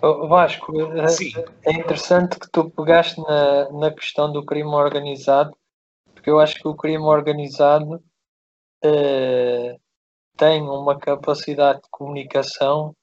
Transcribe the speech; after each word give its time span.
Vasco, 0.00 0.72
Sim. 1.08 1.32
é 1.64 1.72
interessante 1.72 2.38
que 2.38 2.48
tu 2.50 2.70
pegaste 2.70 3.20
na, 3.20 3.68
na 3.72 3.90
questão 3.92 4.30
do 4.30 4.44
crime 4.44 4.70
organizado, 4.70 5.56
porque 6.14 6.30
eu 6.30 6.38
acho 6.38 6.54
que 6.54 6.68
o 6.68 6.76
crime 6.76 7.02
organizado 7.04 7.96
uh, 8.84 9.80
tem 10.36 10.62
uma 10.62 10.96
capacidade 10.96 11.82
de 11.82 11.88
comunicação 11.90 12.94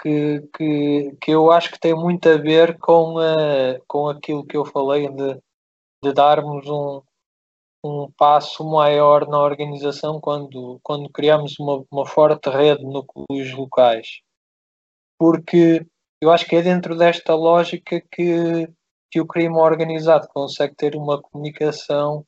que, 0.00 0.40
que, 0.56 1.16
que 1.20 1.30
eu 1.32 1.50
acho 1.50 1.72
que 1.72 1.80
tem 1.80 1.94
muito 1.94 2.28
a 2.28 2.36
ver 2.36 2.78
com, 2.78 3.16
uh, 3.16 3.82
com 3.88 4.08
aquilo 4.08 4.46
que 4.46 4.56
eu 4.56 4.64
falei 4.64 5.08
de, 5.08 5.40
de 6.00 6.12
darmos 6.12 6.68
um, 6.68 7.02
um 7.84 8.08
passo 8.16 8.64
maior 8.64 9.26
na 9.26 9.40
organização 9.40 10.20
quando, 10.20 10.78
quando 10.80 11.10
criamos 11.10 11.58
uma, 11.58 11.84
uma 11.90 12.06
forte 12.06 12.48
rede 12.48 12.84
de 12.84 12.86
núcleos 12.86 13.52
locais. 13.52 14.20
Porque 15.18 15.84
eu 16.24 16.32
acho 16.32 16.46
que 16.46 16.56
é 16.56 16.62
dentro 16.62 16.96
desta 16.96 17.34
lógica 17.34 18.00
que, 18.00 18.66
que 19.10 19.20
o 19.20 19.26
crime 19.26 19.56
organizado 19.56 20.26
consegue 20.28 20.74
ter 20.74 20.96
uma 20.96 21.20
comunicação 21.20 22.26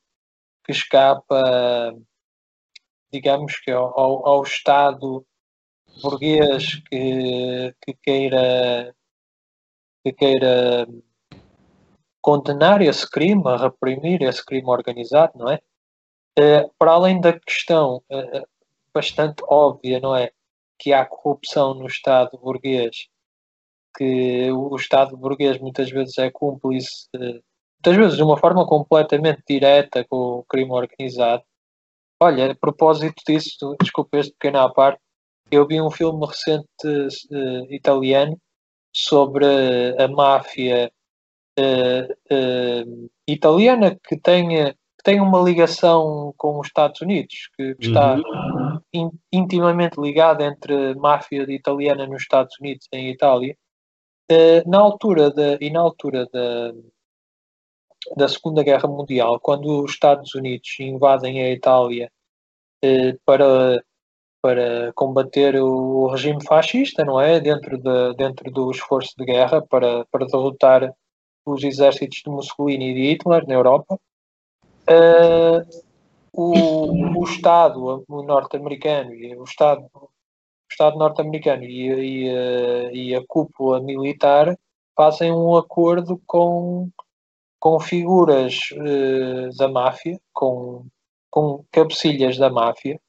que 0.63 0.73
escapa, 0.73 1.95
digamos 3.11 3.59
que 3.59 3.71
ao, 3.71 4.27
ao 4.29 4.43
Estado 4.43 5.25
burguês 6.03 6.77
que, 6.91 7.75
que 7.81 7.95
queira 8.03 8.95
que 10.05 10.13
queira 10.13 10.87
condenar 12.21 12.83
esse 12.83 13.09
crime, 13.11 13.43
a 13.47 13.57
reprimir 13.57 14.21
esse 14.23 14.45
crime 14.45 14.69
organizado, 14.69 15.33
não 15.39 15.51
é? 15.51 15.59
Uh, 16.39 16.71
para 16.79 16.93
além 16.93 17.19
da 17.19 17.33
questão 17.41 18.03
uh, 18.11 18.47
bastante 18.93 19.43
óbvia, 19.49 19.99
não 20.01 20.15
é? 20.15 20.31
Que 20.79 20.93
há 20.93 21.07
corrupção 21.07 21.73
no 21.73 21.87
Estado 21.87 22.37
burguês, 22.37 23.09
que 23.97 24.51
o 24.53 24.77
Estado 24.77 25.17
burguês 25.17 25.59
muitas 25.59 25.91
vezes 25.91 26.19
é 26.19 26.31
cúmplice, 26.31 27.09
uh, 27.17 27.43
muitas 27.79 27.97
vezes 27.97 28.17
de 28.17 28.23
uma 28.23 28.37
forma 28.37 28.67
completamente 28.67 29.43
direta 29.49 30.05
com 30.09 30.39
o 30.39 30.45
crime 30.45 30.73
organizado. 30.73 31.43
Olha, 32.21 32.53
a 32.53 32.55
propósito 32.55 33.23
disso, 33.27 33.77
desculpe 33.81 34.19
este 34.19 34.33
pequeno 34.33 34.61
à 34.61 34.73
parte, 34.73 35.01
eu 35.51 35.67
vi 35.67 35.81
um 35.81 35.91
filme 35.91 36.27
recente 36.27 36.67
italiano 37.71 38.37
sobre 38.93 39.47
a 39.99 40.09
máfia 40.09 40.91
uh, 41.59 42.35
uh, 42.35 43.11
italiana 43.29 43.99
que 44.09 44.19
tenha, 44.19 44.73
que 44.73 45.03
tenha 45.05 45.23
uma 45.23 45.43
ligação 45.43 46.33
com 46.37 46.59
os 46.59 46.67
Estados 46.69 47.01
Unidos, 47.01 47.51
que, 47.57 47.75
que 47.75 47.87
está 47.87 48.15
uhum. 48.15 48.81
in, 48.93 49.11
intimamente 49.33 50.01
ligada 50.01 50.45
entre 50.45 50.95
máfia 50.95 51.45
italiana 51.49 52.07
nos 52.07 52.23
Estados 52.23 52.55
Unidos 52.61 52.87
e 52.93 52.97
em 52.97 53.11
Itália. 53.11 53.57
Uh, 54.31 54.69
na 54.69 54.79
altura 54.79 55.31
da, 55.31 55.57
e 55.61 55.71
na 55.71 55.81
altura 55.81 56.27
da, 56.33 56.73
da 58.17 58.29
Segunda 58.29 58.63
Guerra 58.63 58.89
Mundial, 58.89 59.39
quando 59.41 59.85
os 59.85 59.93
Estados 59.93 60.35
Unidos 60.35 60.69
invadem 60.81 61.43
a 61.43 61.51
Itália 61.51 62.11
para 63.25 63.83
para 64.47 64.93
combater 64.95 65.61
o 65.61 66.07
regime 66.07 66.41
fascista, 66.45 67.05
não 67.05 67.21
é? 67.21 67.41
Dentro, 67.41 67.77
de, 67.77 68.15
dentro 68.15 68.49
do 68.49 68.71
esforço 68.71 69.13
de 69.19 69.25
guerra 69.25 69.61
para, 69.61 70.05
para 70.07 70.25
derrotar 70.25 70.95
os 71.45 71.65
exércitos 71.65 72.23
de 72.25 72.31
Mussolini 72.31 72.91
e 72.91 72.95
de 72.95 73.11
Hitler 73.11 73.45
na 73.49 73.55
Europa. 73.55 73.99
Uh, 74.89 75.67
o, 76.33 77.19
o 77.19 77.25
Estado 77.25 78.05
norte-americano 78.09 79.13
e 79.15 79.35
o 79.35 79.43
Estado, 79.43 79.85
Estado 80.71 80.99
norte-americano 80.99 81.65
e, 81.65 81.89
e, 81.89 82.29
eh, 82.29 82.91
e, 82.93 83.15
a 83.15 83.25
cúpula 83.27 83.81
militar 83.81 84.57
fazem 84.97 85.33
um 85.33 85.57
acordo 85.57 86.21
com, 86.27 86.91
com 87.61 87.81
figuras 87.81 88.71
uh, 88.73 89.57
da 89.57 89.69
máfia, 89.69 90.19
com, 90.33 90.87
com 91.31 91.65
cabecilhas 91.71 92.37
da 92.39 92.51
máfia. 92.51 93.01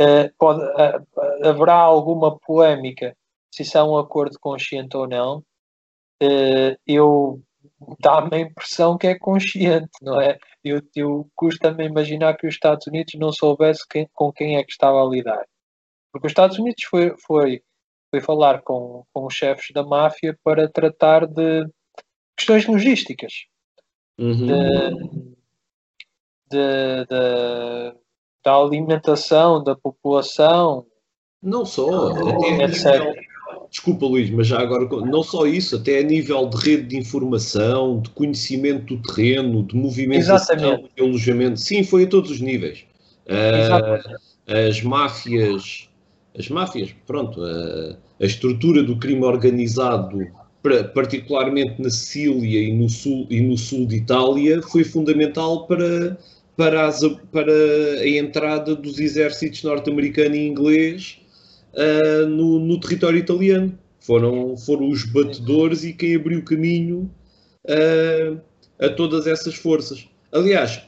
Uh, 0.00 0.32
pode, 0.38 0.60
uh, 0.62 1.46
haverá 1.46 1.74
alguma 1.74 2.38
polémica 2.38 3.14
se 3.52 3.62
isso 3.62 3.76
é 3.76 3.84
um 3.84 3.98
acordo 3.98 4.38
consciente 4.40 4.96
ou 4.96 5.06
não. 5.08 5.42
eu 6.86 7.42
dá-me 8.00 8.36
a 8.36 8.40
impressão 8.40 8.96
que 8.96 9.06
é 9.06 9.18
consciente, 9.18 9.90
não 10.02 10.20
é? 10.20 10.38
Eu, 10.62 10.82
eu 10.94 11.28
custa-me 11.34 11.84
imaginar 11.84 12.36
que 12.36 12.46
os 12.46 12.54
Estados 12.54 12.86
Unidos 12.86 13.14
não 13.14 13.32
soubesse 13.32 13.86
quem, 13.88 14.08
com 14.14 14.32
quem 14.32 14.56
é 14.56 14.64
que 14.64 14.70
estava 14.70 15.02
a 15.02 15.08
lidar. 15.08 15.44
Porque 16.12 16.26
os 16.26 16.30
Estados 16.30 16.58
Unidos 16.58 16.82
foi, 16.84 17.14
foi, 17.26 17.62
foi 18.10 18.20
falar 18.20 18.62
com, 18.62 19.04
com 19.12 19.26
os 19.26 19.34
chefes 19.34 19.68
da 19.72 19.82
máfia 19.82 20.38
para 20.42 20.68
tratar 20.68 21.26
de 21.26 21.66
questões 22.36 22.66
logísticas. 22.66 23.32
Uhum. 24.18 24.46
De, 24.46 24.90
de, 26.50 27.04
de, 27.06 27.94
da 28.44 28.54
alimentação 28.54 29.62
da 29.62 29.74
população. 29.76 30.86
Não 31.42 31.64
só. 31.64 32.12
Desculpa, 33.70 34.04
Luís, 34.04 34.28
mas 34.30 34.48
já 34.48 34.58
agora, 34.58 34.84
não 35.06 35.22
só 35.22 35.46
isso, 35.46 35.76
até 35.76 36.00
a 36.00 36.02
nível 36.02 36.48
de 36.48 36.56
rede 36.56 36.88
de 36.88 36.96
informação, 36.96 38.00
de 38.00 38.10
conhecimento 38.10 38.96
do 38.96 39.02
terreno, 39.02 39.62
de 39.62 39.76
movimentação, 39.76 40.88
de 40.94 41.02
alojamento, 41.02 41.60
sim, 41.60 41.84
foi 41.84 42.04
a 42.04 42.08
todos 42.08 42.32
os 42.32 42.40
níveis. 42.40 42.84
Uh, 43.26 44.68
as 44.68 44.82
máfias, 44.82 45.88
as 46.38 46.48
máfias, 46.48 46.94
pronto, 47.06 47.40
uh, 47.40 47.96
a 48.20 48.24
estrutura 48.24 48.82
do 48.82 48.96
crime 48.96 49.24
organizado, 49.24 50.26
particularmente 50.94 51.80
na 51.80 51.90
Sicília 51.90 52.60
e 52.60 52.72
no 52.72 52.88
sul, 52.88 53.26
e 53.30 53.40
no 53.40 53.56
sul 53.56 53.86
de 53.86 53.96
Itália, 53.96 54.60
foi 54.62 54.84
fundamental 54.84 55.66
para, 55.66 56.18
para, 56.56 56.86
as, 56.86 57.00
para 57.32 57.52
a 57.52 58.08
entrada 58.08 58.76
dos 58.76 58.98
exércitos 58.98 59.62
norte-americano 59.62 60.34
e 60.34 60.46
inglês 60.46 61.18
uh, 61.74 62.26
no, 62.26 62.58
no, 62.60 62.78
território 62.78 63.18
italiano. 63.18 63.78
Foram, 63.98 64.56
foram 64.56 64.88
os 64.88 65.04
batedores 65.04 65.84
e 65.84 65.92
quem 65.92 66.16
abriu 66.16 66.42
caminho 66.44 67.10
uh, 67.64 68.40
a 68.78 68.88
todas 68.90 69.26
essas 69.26 69.54
forças. 69.54 70.06
Aliás, 70.32 70.80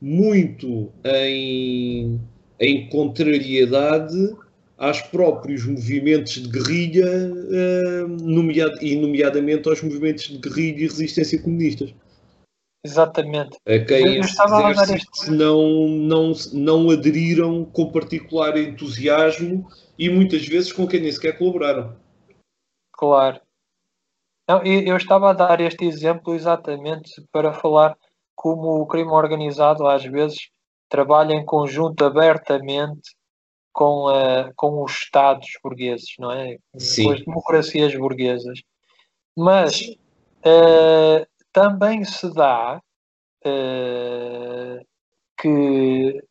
muito 0.00 0.90
em, 1.04 2.20
em 2.58 2.88
contrariedade 2.88 4.34
aos 4.80 5.02
próprios 5.02 5.66
movimentos 5.66 6.32
de 6.32 6.48
guerrilha, 6.48 7.06
uh, 7.06 8.08
nomeado, 8.08 8.82
e 8.82 8.96
nomeadamente 8.96 9.68
aos 9.68 9.82
movimentos 9.82 10.24
de 10.24 10.38
guerrilha 10.38 10.84
e 10.84 10.88
resistência 10.88 11.40
comunistas. 11.40 11.94
Exatamente. 12.82 13.58
A 13.66 13.78
quem 13.84 14.20
exércitos 14.20 15.28
não, 15.28 15.86
não, 15.86 16.32
não 16.54 16.90
aderiram 16.90 17.62
com 17.66 17.92
particular 17.92 18.56
entusiasmo 18.56 19.68
e 19.98 20.08
muitas 20.08 20.46
vezes 20.48 20.72
com 20.72 20.88
quem 20.88 21.00
nem 21.00 21.12
sequer 21.12 21.36
colaboraram. 21.36 21.94
Claro. 22.90 23.38
Não, 24.48 24.64
eu 24.64 24.96
estava 24.96 25.28
a 25.28 25.34
dar 25.34 25.60
este 25.60 25.84
exemplo 25.84 26.34
exatamente 26.34 27.22
para 27.30 27.52
falar 27.52 27.98
como 28.34 28.80
o 28.80 28.86
crime 28.86 29.10
organizado 29.10 29.86
às 29.86 30.02
vezes 30.02 30.48
trabalha 30.88 31.34
em 31.34 31.44
conjunto 31.44 32.02
abertamente 32.02 33.14
com, 33.80 34.10
uh, 34.10 34.52
com 34.56 34.84
os 34.84 34.92
Estados 34.92 35.48
burgueses, 35.64 36.14
não 36.18 36.30
é? 36.30 36.58
Sim. 36.76 37.04
Com 37.04 37.12
as 37.12 37.24
democracias 37.24 37.96
burguesas. 37.96 38.60
Mas 39.34 39.80
uh, 39.80 41.26
também 41.50 42.04
se 42.04 42.30
dá 42.34 42.82
uh, 43.46 44.86
que 45.40 46.22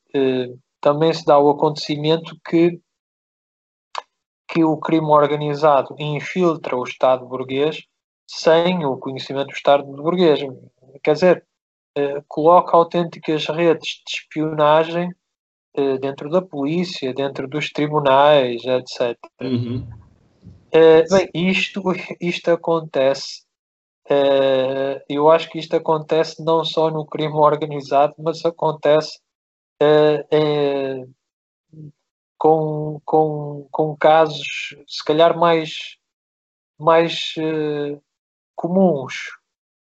também 0.80 1.12
se 1.12 1.26
dá 1.26 1.40
o 1.40 1.50
acontecimento 1.50 2.38
que 2.48 2.80
que 4.48 4.64
o 4.64 4.78
crime 4.78 5.08
organizado 5.08 5.96
infiltra 6.00 6.76
o 6.76 6.84
Estado 6.84 7.26
burguês 7.26 7.84
sem 8.28 8.86
o 8.86 8.98
conhecimento 8.98 9.48
do 9.48 9.54
Estado 9.54 9.84
burguês. 9.84 10.40
Quer 11.04 11.14
dizer, 11.14 11.46
coloca 12.28 12.76
autênticas 12.76 13.46
redes 13.48 14.04
de 14.06 14.18
espionagem 14.18 15.12
dentro 16.02 16.30
da 16.30 16.42
polícia, 16.42 17.14
dentro 17.14 17.48
dos 17.48 17.70
tribunais, 17.70 18.62
etc. 18.66 19.18
Uhum. 19.42 19.88
Eh, 20.72 21.04
bem, 21.10 21.30
isto, 21.34 21.82
isto 22.20 22.52
acontece. 22.52 23.44
eu 25.08 25.30
acho 25.30 25.50
que 25.50 25.60
isto 25.60 25.76
acontece 25.76 26.44
não 26.44 26.64
só 26.66 26.90
no 26.90 27.06
crime 27.06 27.36
organizado, 27.36 28.16
mas 28.18 28.44
acontece 28.44 29.20
com, 32.40 33.02
com, 33.06 33.68
com 33.70 33.96
casos, 33.98 34.76
se 34.88 35.04
calhar, 35.04 35.38
mais, 35.38 35.98
mais 36.80 37.34
uh, 37.38 38.02
comuns, 38.56 39.14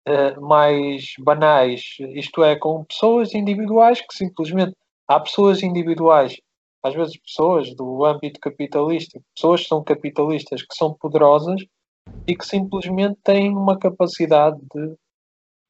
uh, 0.08 0.40
mais 0.40 1.12
banais, 1.18 1.96
isto 2.14 2.42
é, 2.44 2.56
com 2.56 2.84
pessoas 2.84 3.34
individuais 3.34 4.00
que 4.00 4.14
simplesmente. 4.14 4.74
Há 5.08 5.20
pessoas 5.20 5.62
individuais, 5.62 6.36
às 6.82 6.94
vezes 6.94 7.16
pessoas 7.18 7.74
do 7.74 8.04
âmbito 8.04 8.40
capitalista, 8.40 9.20
pessoas 9.34 9.62
que 9.62 9.68
são 9.68 9.82
capitalistas, 9.82 10.62
que 10.62 10.74
são 10.74 10.94
poderosas 10.94 11.64
e 12.26 12.36
que 12.36 12.44
simplesmente 12.44 13.18
têm 13.22 13.50
uma 13.50 13.78
capacidade 13.78 14.58
de, 14.74 14.96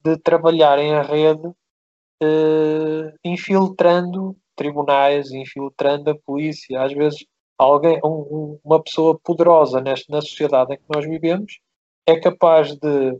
de 0.03 0.17
trabalhar 0.17 0.79
em 0.79 0.91
rede, 1.03 1.47
uh, 1.47 3.17
infiltrando 3.23 4.35
tribunais, 4.55 5.31
infiltrando 5.31 6.09
a 6.09 6.15
polícia. 6.15 6.81
Às 6.81 6.93
vezes, 6.93 7.25
alguém, 7.57 7.99
um, 8.03 8.59
uma 8.63 8.81
pessoa 8.81 9.19
poderosa 9.23 9.79
nesta, 9.81 10.11
na 10.11 10.21
sociedade 10.21 10.73
em 10.73 10.77
que 10.77 10.83
nós 10.93 11.05
vivemos 11.05 11.59
é 12.07 12.19
capaz 12.19 12.75
de 12.75 13.19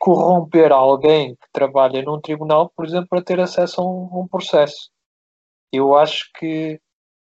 corromper 0.00 0.72
alguém 0.72 1.34
que 1.34 1.46
trabalha 1.52 2.02
num 2.02 2.20
tribunal, 2.20 2.70
por 2.74 2.84
exemplo, 2.84 3.08
para 3.08 3.22
ter 3.22 3.40
acesso 3.40 3.80
a 3.80 3.84
um, 3.84 4.22
um 4.22 4.28
processo. 4.28 4.90
Eu 5.72 5.94
acho 5.96 6.30
que 6.38 6.80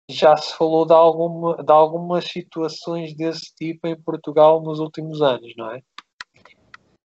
já 0.08 0.36
se 0.36 0.54
falou 0.56 0.86
de, 0.86 0.92
alguma, 0.92 1.62
de 1.62 1.72
algumas 1.72 2.24
situações 2.26 3.14
desse 3.14 3.52
tipo 3.54 3.86
em 3.88 4.00
Portugal 4.00 4.62
nos 4.62 4.78
últimos 4.78 5.20
anos, 5.20 5.52
não 5.56 5.70
é? 5.72 5.82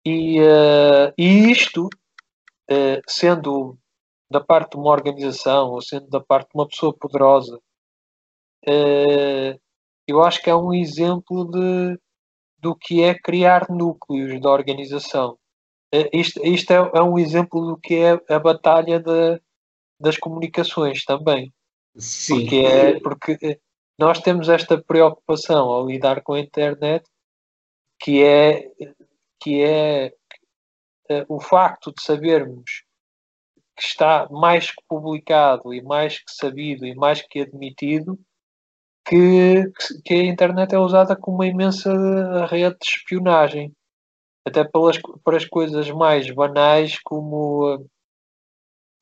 E, 0.05 0.39
uh, 0.39 1.11
e 1.17 1.51
isto, 1.51 1.87
uh, 1.87 3.01
sendo 3.07 3.77
da 4.29 4.39
parte 4.39 4.71
de 4.71 4.77
uma 4.77 4.91
organização 4.91 5.71
ou 5.71 5.81
sendo 5.81 6.07
da 6.07 6.21
parte 6.21 6.49
de 6.49 6.55
uma 6.55 6.67
pessoa 6.67 6.95
poderosa, 6.95 7.59
uh, 8.67 9.59
eu 10.07 10.23
acho 10.23 10.41
que 10.41 10.49
é 10.49 10.55
um 10.55 10.73
exemplo 10.73 11.45
de, 11.45 11.99
do 12.65 12.75
que 12.75 13.03
é 13.03 13.13
criar 13.13 13.69
núcleos 13.69 14.41
da 14.41 14.49
organização. 14.49 15.37
isto 16.11 16.43
isto 16.43 16.71
é, 16.71 16.77
é, 16.95 17.01
um 17.03 17.19
exemplo 17.19 17.63
do 17.63 17.77
que 17.77 17.93
é 17.93 18.19
a 18.27 18.39
batalha 18.39 18.99
de, 18.99 19.39
das 19.99 20.17
comunicações 20.17 21.05
também 21.05 21.53
Sim. 21.95 22.41
Porque, 22.41 22.55
é, 22.55 22.99
porque 22.99 23.61
nós 23.99 24.19
temos 24.19 24.49
esta 24.49 24.81
preocupação 24.81 25.69
ao 25.69 25.85
lidar 25.85 26.23
com 26.23 26.33
a 26.33 26.39
internet 26.39 27.05
que 27.99 28.23
é, 28.23 28.71
que 29.39 29.61
é 29.61 30.11
uh, 31.11 31.25
o 31.29 31.39
facto 31.39 31.93
de 31.93 32.01
sabermos 32.01 32.83
que 33.77 33.83
está 33.83 34.27
mais 34.31 34.71
que 34.71 34.81
publicado 34.87 35.71
e 35.71 35.83
mais 35.83 36.17
que 36.17 36.31
sabido 36.31 36.83
e 36.83 36.95
mais 36.95 37.21
que 37.21 37.41
admitido 37.41 38.19
que, 39.05 39.71
que 40.03 40.13
a 40.13 40.25
internet 40.25 40.73
é 40.73 40.79
usada 40.79 41.15
como 41.15 41.37
uma 41.37 41.47
imensa 41.47 42.45
rede 42.47 42.75
de 42.81 42.87
espionagem 42.87 43.71
até 44.45 44.63
pelas, 44.63 44.97
para 45.23 45.37
as 45.37 45.45
coisas 45.45 45.89
mais 45.91 46.29
banais 46.31 46.99
como, 47.03 47.85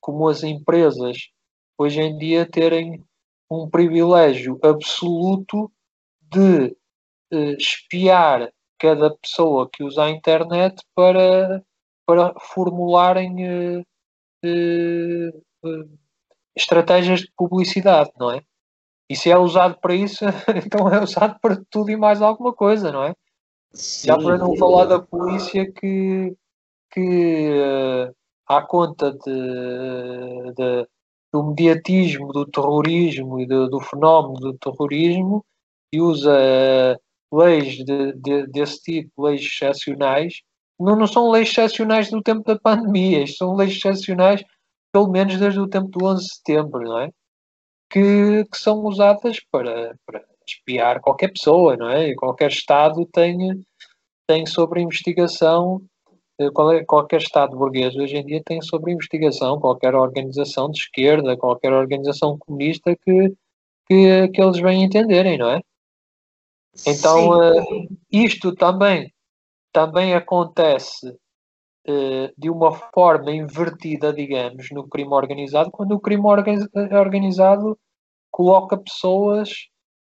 como 0.02 0.28
as 0.28 0.44
empresas 0.44 1.30
hoje 1.78 2.02
em 2.02 2.18
dia 2.18 2.46
terem 2.50 3.04
um 3.50 3.70
privilégio 3.70 4.60
absoluto 4.64 5.72
de 6.22 6.76
uh, 7.34 7.56
espiar 7.58 8.52
cada 8.80 9.16
pessoa 9.16 9.70
que 9.72 9.84
usa 9.84 10.06
a 10.06 10.10
internet 10.10 10.82
para, 10.96 11.64
para 12.06 12.34
formularem 12.40 13.80
uh, 13.80 13.84
uh, 15.66 16.00
estratégias 16.56 17.22
de 17.22 17.32
publicidade, 17.36 18.12
não 18.18 18.32
é? 18.32 18.42
E 19.14 19.16
se 19.16 19.30
é 19.30 19.38
usado 19.38 19.78
para 19.80 19.94
isso, 19.94 20.26
então 20.66 20.90
é 20.90 21.00
usado 21.04 21.38
para 21.40 21.62
tudo 21.70 21.92
e 21.92 21.96
mais 21.96 22.20
alguma 22.20 22.52
coisa, 22.52 22.92
não 22.92 23.04
é? 23.04 23.14
Sim. 23.72 24.08
Já 24.08 24.18
para 24.18 24.40
não 24.40 24.58
falar 24.58 24.86
da 24.86 25.00
polícia 25.00 25.72
que, 25.72 26.36
que 26.92 27.50
à 28.48 28.60
conta 28.64 29.12
de, 29.12 30.54
de 30.56 30.88
do 31.32 31.44
mediatismo 31.44 32.32
do 32.32 32.46
terrorismo 32.46 33.40
e 33.40 33.46
do, 33.46 33.70
do 33.70 33.80
fenómeno 33.80 34.40
do 34.40 34.58
terrorismo 34.58 35.46
e 35.92 36.02
usa 36.02 36.32
uh, 36.32 37.40
leis 37.40 37.78
de, 37.86 38.14
de, 38.14 38.48
desse 38.48 38.82
tipo, 38.82 39.24
leis 39.24 39.42
excepcionais. 39.42 40.42
Não, 40.80 40.96
não 40.96 41.06
são 41.06 41.30
leis 41.30 41.50
excepcionais 41.50 42.10
do 42.10 42.22
tempo 42.22 42.44
da 42.44 42.60
pandemia, 42.60 43.28
são 43.28 43.56
leis 43.56 43.76
excepcionais 43.78 44.44
pelo 44.92 45.10
menos 45.10 45.38
desde 45.38 45.60
o 45.60 45.68
tempo 45.68 45.88
do 45.88 46.06
11 46.06 46.24
de 46.24 46.34
setembro, 46.36 46.82
não 46.82 47.00
é? 47.00 47.10
Que, 47.94 48.44
que 48.46 48.58
são 48.58 48.80
usadas 48.86 49.38
para, 49.52 49.96
para 50.04 50.24
espiar 50.48 51.00
qualquer 51.00 51.32
pessoa, 51.32 51.78
não 51.78 51.90
é? 51.90 52.08
E 52.08 52.16
qualquer 52.16 52.50
Estado 52.50 53.06
tem, 53.06 53.64
tem 54.28 54.46
sobre 54.48 54.82
investigação 54.82 55.80
eh, 56.40 56.46
é, 56.46 56.84
qualquer 56.86 57.22
Estado 57.22 57.56
burguês 57.56 57.96
hoje 57.96 58.18
em 58.18 58.26
dia 58.26 58.42
tem 58.44 58.62
sobre 58.62 58.92
investigação 58.92 59.60
qualquer 59.60 59.94
organização 59.96 60.70
de 60.70 60.80
esquerda, 60.80 61.38
qualquer 61.38 61.72
organização 61.72 62.38
comunista 62.38 62.96
que, 62.96 63.34
que, 63.88 64.28
que 64.30 64.42
eles 64.42 64.60
bem 64.60 64.84
entenderem, 64.84 65.38
não 65.38 65.50
é? 65.50 65.62
Então, 66.88 67.30
uh, 67.30 67.88
isto 68.12 68.56
também, 68.56 69.14
também 69.72 70.16
acontece 70.16 71.08
uh, 71.08 72.34
de 72.36 72.50
uma 72.50 72.72
forma 72.72 73.32
invertida, 73.32 74.12
digamos, 74.12 74.72
no 74.72 74.88
crime 74.88 75.14
organizado, 75.14 75.70
quando 75.70 75.92
o 75.92 76.00
crime 76.00 76.24
organizado 76.92 77.78
coloca 78.34 78.76
pessoas 78.76 79.50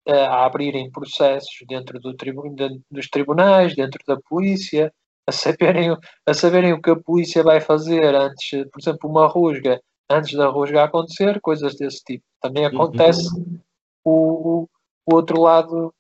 uh, 0.08 0.12
a 0.12 0.46
abrirem 0.46 0.90
processos 0.90 1.54
dentro 1.68 2.00
do 2.00 2.16
tribu 2.16 2.42
dos 2.90 3.08
tribunais, 3.08 3.76
dentro 3.76 4.00
da 4.08 4.16
polícia, 4.28 4.90
a 5.26 5.32
saberem, 5.32 5.94
a 6.24 6.34
saberem 6.34 6.72
o 6.72 6.80
que 6.80 6.90
a 6.90 6.96
polícia 6.96 7.42
vai 7.42 7.60
fazer 7.60 8.14
antes, 8.14 8.64
por 8.70 8.80
exemplo, 8.80 9.10
uma 9.10 9.26
rusga, 9.26 9.80
antes 10.08 10.32
da 10.34 10.48
rusga 10.48 10.84
acontecer, 10.84 11.40
coisas 11.40 11.76
desse 11.76 12.02
tipo. 12.02 12.24
Também 12.40 12.64
uhum. 12.64 12.68
acontece 12.68 13.28
uhum. 13.36 13.60
o, 14.02 14.10
o, 14.12 14.68
o, 15.06 15.14
outro 15.14 15.40
lado, 15.42 15.92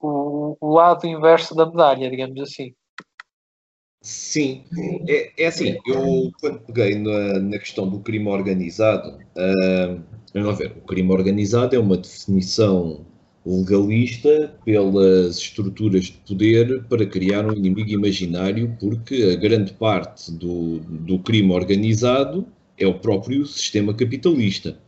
o, 0.00 0.56
o 0.60 0.72
lado 0.72 1.04
inverso 1.06 1.54
da 1.54 1.66
medalha, 1.66 2.08
digamos 2.08 2.40
assim. 2.40 2.72
Sim, 4.00 4.64
é, 5.08 5.44
é 5.44 5.46
assim, 5.46 5.78
eu 5.86 6.32
quando 6.40 6.60
peguei 6.66 6.98
na, 6.98 7.38
na 7.38 7.58
questão 7.58 7.88
do 7.88 8.00
crime 8.00 8.28
organizado, 8.28 9.16
uh, 9.36 10.11
vamos 10.34 10.58
ver, 10.58 10.72
o 10.76 10.86
crime 10.86 11.10
organizado 11.10 11.76
é 11.76 11.78
uma 11.78 11.96
definição 11.96 13.04
legalista 13.44 14.54
pelas 14.64 15.36
estruturas 15.36 16.04
de 16.04 16.12
poder 16.12 16.84
para 16.84 17.04
criar 17.04 17.44
um 17.44 17.52
inimigo 17.52 17.90
imaginário, 17.90 18.76
porque 18.78 19.30
a 19.32 19.36
grande 19.36 19.72
parte 19.72 20.30
do, 20.30 20.78
do 20.78 21.18
crime 21.18 21.52
organizado 21.52 22.46
é 22.78 22.86
o 22.86 22.94
próprio 22.94 23.44
sistema 23.46 23.92
capitalista. 23.92 24.78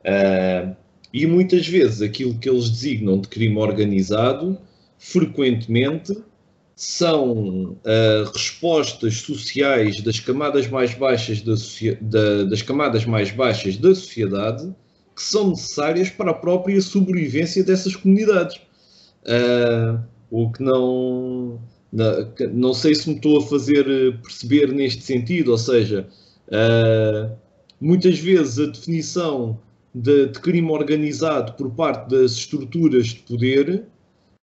Uh, 0.00 0.76
e 1.12 1.26
muitas 1.26 1.66
vezes 1.66 2.02
aquilo 2.02 2.38
que 2.38 2.48
eles 2.48 2.68
designam 2.68 3.18
de 3.18 3.28
crime 3.28 3.56
organizado, 3.56 4.58
frequentemente, 4.98 6.16
são 6.74 7.70
uh, 7.70 8.30
respostas 8.34 9.16
sociais 9.16 10.02
das 10.02 10.20
camadas 10.20 10.68
mais 10.68 10.94
baixas 10.94 11.40
da, 11.40 11.54
da, 12.02 12.44
das 12.44 12.60
camadas 12.60 13.06
mais 13.06 13.30
baixas 13.30 13.78
da 13.78 13.94
sociedade 13.94 14.74
que 15.16 15.22
são 15.22 15.50
necessárias 15.50 16.10
para 16.10 16.30
a 16.30 16.34
própria 16.34 16.80
sobrevivência 16.82 17.64
dessas 17.64 17.96
comunidades. 17.96 18.60
Uh, 19.24 19.98
o 20.30 20.52
que 20.52 20.62
não, 20.62 21.58
não, 21.90 22.32
não 22.52 22.74
sei 22.74 22.94
se 22.94 23.08
me 23.08 23.16
estou 23.16 23.38
a 23.38 23.46
fazer 23.46 23.84
perceber 24.20 24.72
neste 24.72 25.02
sentido, 25.02 25.52
ou 25.52 25.58
seja, 25.58 26.06
uh, 26.48 27.34
muitas 27.80 28.18
vezes 28.18 28.58
a 28.58 28.70
definição 28.70 29.58
de, 29.94 30.26
de, 30.26 30.38
crime 30.38 30.70
organizado 30.70 31.54
por 31.54 31.70
parte 31.70 32.10
das 32.10 32.32
estruturas 32.32 33.06
de 33.06 33.20
poder 33.20 33.86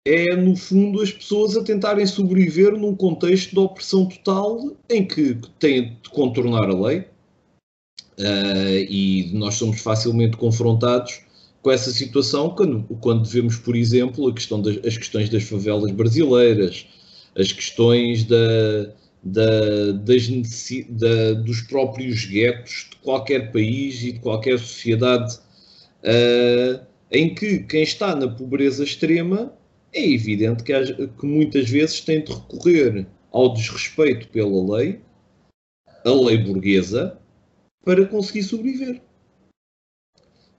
é, 0.05 0.35
no 0.35 0.55
fundo, 0.55 1.01
as 1.01 1.11
pessoas 1.11 1.55
a 1.55 1.63
tentarem 1.63 2.07
sobreviver 2.07 2.71
num 2.71 2.95
contexto 2.95 3.51
de 3.51 3.59
opressão 3.59 4.07
total 4.07 4.75
em 4.89 5.05
que 5.05 5.37
têm 5.59 5.97
de 6.01 6.09
contornar 6.09 6.69
a 6.69 6.73
lei, 6.73 7.05
Uh, 8.21 8.85
e 8.87 9.31
nós 9.33 9.55
somos 9.55 9.81
facilmente 9.81 10.37
confrontados 10.37 11.21
com 11.61 11.71
essa 11.71 11.89
situação 11.91 12.51
quando, 12.51 12.83
quando 12.99 13.25
vemos, 13.27 13.55
por 13.57 13.75
exemplo, 13.75 14.27
a 14.27 14.33
questão 14.33 14.61
das, 14.61 14.77
as 14.85 14.95
questões 14.95 15.29
das 15.29 15.43
favelas 15.43 15.91
brasileiras, 15.91 16.85
as 17.35 17.51
questões 17.51 18.23
da, 18.23 18.93
da, 19.23 19.91
das 19.93 20.27
da, 20.89 21.33
dos 21.33 21.61
próprios 21.61 22.25
guetos 22.25 22.87
de 22.91 22.97
qualquer 22.97 23.51
país 23.51 24.03
e 24.03 24.11
de 24.11 24.19
qualquer 24.19 24.59
sociedade, 24.59 25.39
uh, 26.03 26.85
em 27.11 27.33
que 27.33 27.59
quem 27.59 27.81
está 27.81 28.15
na 28.15 28.27
pobreza 28.27 28.83
extrema 28.83 29.53
é 29.93 30.09
evidente 30.09 30.63
que, 30.63 30.73
que 31.07 31.25
muitas 31.25 31.69
vezes 31.69 32.01
tem 32.01 32.23
de 32.23 32.31
recorrer 32.31 33.05
ao 33.31 33.53
desrespeito 33.53 34.27
pela 34.27 34.77
lei, 34.77 34.99
a 36.05 36.11
lei 36.11 36.37
burguesa, 36.37 37.17
para 37.83 38.05
conseguir 38.05 38.43
sobreviver. 38.43 39.01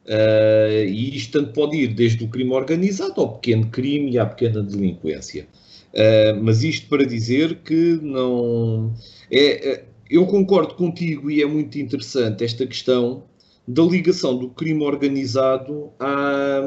Uh, 0.04 0.84
e 0.88 1.16
isto 1.16 1.38
tanto 1.38 1.52
pode 1.52 1.76
ir 1.76 1.94
desde 1.94 2.24
o 2.24 2.28
crime 2.28 2.50
organizado 2.50 3.20
ao 3.20 3.38
pequeno 3.38 3.68
crime 3.68 4.12
e 4.12 4.18
à 4.18 4.26
pequena 4.26 4.62
delinquência. 4.62 5.46
Uh, 5.92 6.42
mas 6.42 6.64
isto 6.64 6.88
para 6.88 7.06
dizer 7.06 7.56
que 7.62 7.98
não. 8.02 8.92
É, 9.30 9.70
é, 9.70 9.84
eu 10.10 10.26
concordo 10.26 10.74
contigo 10.74 11.30
e 11.30 11.40
é 11.40 11.46
muito 11.46 11.78
interessante 11.78 12.44
esta 12.44 12.66
questão 12.66 13.24
da 13.66 13.82
ligação 13.82 14.36
do 14.36 14.48
crime 14.50 14.82
organizado 14.82 15.90
a, 16.00 16.60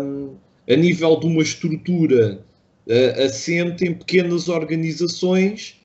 a 0.68 0.76
nível 0.76 1.20
de 1.20 1.28
uma 1.28 1.42
estrutura 1.42 2.44
uh, 2.88 3.22
assente 3.24 3.86
em 3.86 3.94
pequenas 3.94 4.48
organizações, 4.48 5.82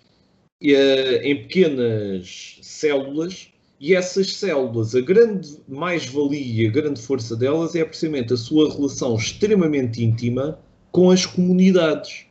uh, 0.63 1.23
em 1.23 1.37
pequenas 1.43 2.59
células, 2.63 3.50
e 3.81 3.95
essas 3.95 4.35
células, 4.35 4.95
a 4.95 5.01
grande 5.01 5.59
mais-valia 5.67 6.69
a 6.69 6.71
grande 6.71 7.01
força 7.01 7.35
delas 7.35 7.75
é 7.75 7.83
precisamente 7.83 8.35
a 8.35 8.37
sua 8.37 8.71
relação 8.71 9.17
extremamente 9.17 10.05
íntima 10.05 10.61
com 10.93 11.11
as 11.11 11.25
comunidades. 11.25 12.27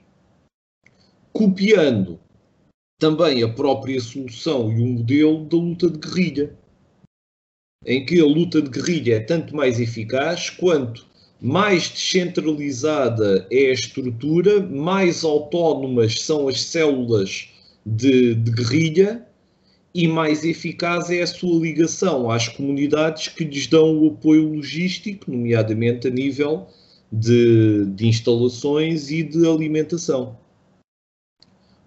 Copiando 1.33 2.19
também 2.99 3.41
a 3.41 3.49
própria 3.49 3.99
solução 3.99 4.71
e 4.71 4.79
o 4.79 4.85
modelo 4.85 5.45
da 5.45 5.57
luta 5.57 5.89
de 5.89 5.97
guerrilha, 5.97 6.55
em 7.83 8.05
que 8.05 8.21
a 8.21 8.25
luta 8.25 8.61
de 8.61 8.69
guerrilha 8.69 9.15
é 9.15 9.19
tanto 9.19 9.55
mais 9.55 9.79
eficaz 9.79 10.51
quanto 10.51 11.07
mais 11.41 11.89
descentralizada 11.89 13.47
é 13.49 13.69
a 13.69 13.73
estrutura, 13.73 14.59
mais 14.59 15.23
autónomas 15.23 16.21
são 16.21 16.47
as 16.47 16.61
células 16.61 17.49
de, 17.85 18.35
de 18.35 18.51
guerrilha 18.51 19.28
e 19.93 20.08
mais 20.08 20.43
eficaz 20.43 21.10
é 21.10 21.22
a 21.22 21.27
sua 21.27 21.60
ligação 21.60 22.29
às 22.29 22.48
comunidades 22.48 23.27
que 23.27 23.43
lhes 23.43 23.67
dão 23.67 23.98
o 23.98 24.10
apoio 24.10 24.53
logístico, 24.53 25.31
nomeadamente 25.31 26.08
a 26.08 26.12
nível 26.12 26.67
de, 27.12 27.86
de 27.96 28.08
instalações 28.08 29.10
e 29.10 29.24
de 29.24 29.46
alimentação. 29.48 30.38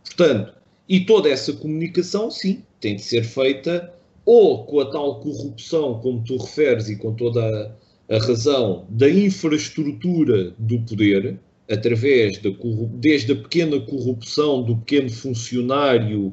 Portanto, 0.04 0.54
e 0.88 1.00
toda 1.00 1.28
essa 1.28 1.52
comunicação, 1.52 2.30
sim, 2.30 2.62
tem 2.80 2.96
de 2.96 3.02
ser 3.02 3.24
feita 3.24 3.92
ou 4.24 4.64
com 4.64 4.80
a 4.80 4.90
tal 4.90 5.20
corrupção, 5.20 6.00
como 6.00 6.22
tu 6.24 6.36
referes, 6.36 6.88
e 6.88 6.96
com 6.96 7.14
toda 7.14 7.40
a, 8.08 8.16
a 8.16 8.18
razão, 8.18 8.86
da 8.88 9.08
infraestrutura 9.08 10.52
do 10.58 10.80
poder, 10.80 11.38
através 11.70 12.38
da 12.38 12.50
desde 12.94 13.32
a 13.32 13.36
pequena 13.36 13.80
corrupção 13.80 14.62
do 14.62 14.76
pequeno 14.76 15.10
funcionário, 15.10 16.26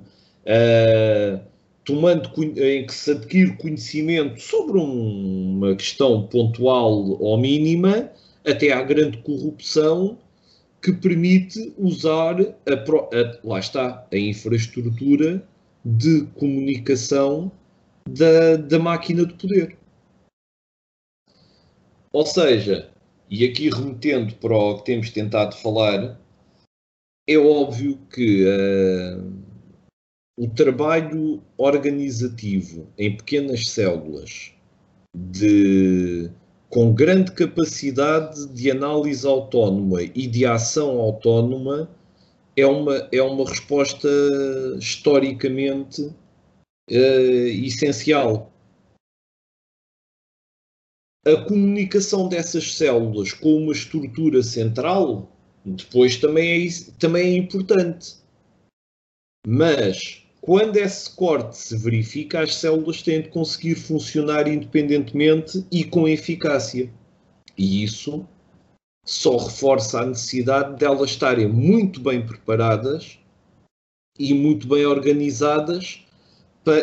uh, 0.45 1.39
tomando, 1.83 2.29
em 2.43 2.85
que 2.85 2.93
se 2.93 3.11
adquire 3.11 3.55
conhecimento 3.57 4.39
sobre 4.41 4.77
um, 4.77 5.57
uma 5.57 5.75
questão 5.75 6.27
pontual 6.27 7.21
ou 7.21 7.37
mínima, 7.37 8.11
até 8.45 8.71
à 8.71 8.81
grande 8.83 9.17
corrupção 9.19 10.17
que 10.81 10.93
permite 10.93 11.73
usar 11.77 12.39
a, 12.39 12.73
a, 12.73 13.39
lá 13.43 13.59
está 13.59 14.07
a 14.11 14.17
infraestrutura 14.17 15.43
de 15.83 16.25
comunicação 16.35 17.51
da, 18.07 18.55
da 18.55 18.79
máquina 18.79 19.25
de 19.25 19.33
poder. 19.33 19.77
Ou 22.11 22.25
seja, 22.25 22.89
e 23.29 23.45
aqui 23.45 23.69
remetendo 23.69 24.33
para 24.35 24.57
o 24.57 24.77
que 24.77 24.85
temos 24.85 25.11
tentado 25.11 25.55
falar, 25.55 26.19
é 27.27 27.37
óbvio 27.37 27.99
que 28.11 28.45
uh, 28.45 29.38
o 30.39 30.47
trabalho 30.47 31.43
organizativo 31.57 32.87
em 32.97 33.17
pequenas 33.17 33.67
células 33.67 34.53
de, 35.13 36.31
com 36.69 36.93
grande 36.93 37.33
capacidade 37.33 38.47
de 38.47 38.71
análise 38.71 39.27
autónoma 39.27 40.01
e 40.01 40.25
de 40.27 40.45
ação 40.45 40.97
autónoma 41.01 41.93
é 42.55 42.65
uma, 42.65 43.09
é 43.11 43.21
uma 43.21 43.49
resposta 43.49 44.07
historicamente 44.79 46.03
uh, 46.03 47.47
essencial. 47.65 48.49
A 51.27 51.35
comunicação 51.35 52.29
dessas 52.29 52.77
células 52.77 53.33
com 53.33 53.57
uma 53.57 53.73
estrutura 53.73 54.41
central 54.41 55.29
depois 55.65 56.15
também 56.15 56.65
é, 56.65 56.69
também 56.97 57.33
é 57.33 57.37
importante. 57.37 58.15
Mas 59.45 60.28
quando 60.41 60.77
esse 60.77 61.13
corte 61.15 61.57
se 61.57 61.77
verifica, 61.77 62.41
as 62.41 62.55
células 62.55 63.01
têm 63.01 63.21
de 63.21 63.29
conseguir 63.29 63.75
funcionar 63.75 64.47
independentemente 64.47 65.65
e 65.71 65.83
com 65.83 66.07
eficácia. 66.07 66.89
E 67.57 67.83
isso 67.83 68.25
só 69.05 69.37
reforça 69.37 70.01
a 70.01 70.05
necessidade 70.05 70.77
delas 70.77 71.11
estarem 71.11 71.47
muito 71.47 71.99
bem 71.99 72.25
preparadas 72.25 73.19
e 74.17 74.33
muito 74.33 74.67
bem 74.67 74.85
organizadas 74.85 76.05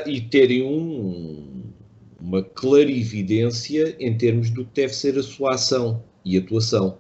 e 0.07 0.21
terem 0.21 0.63
um, 0.63 1.73
uma 2.21 2.43
clarividência 2.43 3.97
em 4.01 4.17
termos 4.19 4.51
do 4.51 4.65
que 4.65 4.75
deve 4.75 4.95
ser 4.95 5.19
a 5.19 5.23
sua 5.23 5.55
ação 5.55 6.03
e 6.25 6.37
atuação. 6.37 6.99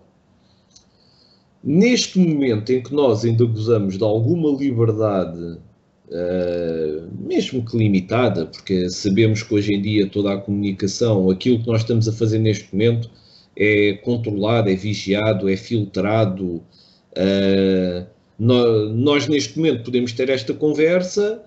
Neste 1.62 2.18
momento 2.18 2.70
em 2.70 2.82
que 2.82 2.94
nós 2.94 3.25
ainda 3.25 3.44
gozamos 3.44 3.98
de 3.98 4.04
alguma 4.04 4.56
liberdade, 4.56 5.58
uh, 6.08 7.08
mesmo 7.20 7.64
que 7.64 7.76
limitada, 7.76 8.46
porque 8.46 8.88
sabemos 8.90 9.42
que 9.42 9.54
hoje 9.54 9.75
em 9.75 9.82
dia 9.82 10.08
toda 10.08 10.34
a 10.34 10.38
comunicação, 10.38 11.30
aquilo 11.30 11.60
que 11.60 11.66
nós 11.66 11.82
estamos 11.82 12.08
a 12.08 12.12
fazer 12.12 12.38
neste 12.38 12.72
momento, 12.72 13.10
é 13.56 13.94
controlado, 14.04 14.68
é 14.68 14.75
vigiado, 14.75 15.48
é 15.48 15.56
filtrado. 15.56 16.62
Uh, 17.16 18.06
nós, 18.38 18.92
nós, 18.94 19.28
neste 19.28 19.56
momento, 19.58 19.84
podemos 19.84 20.12
ter 20.12 20.28
esta 20.28 20.52
conversa 20.52 21.42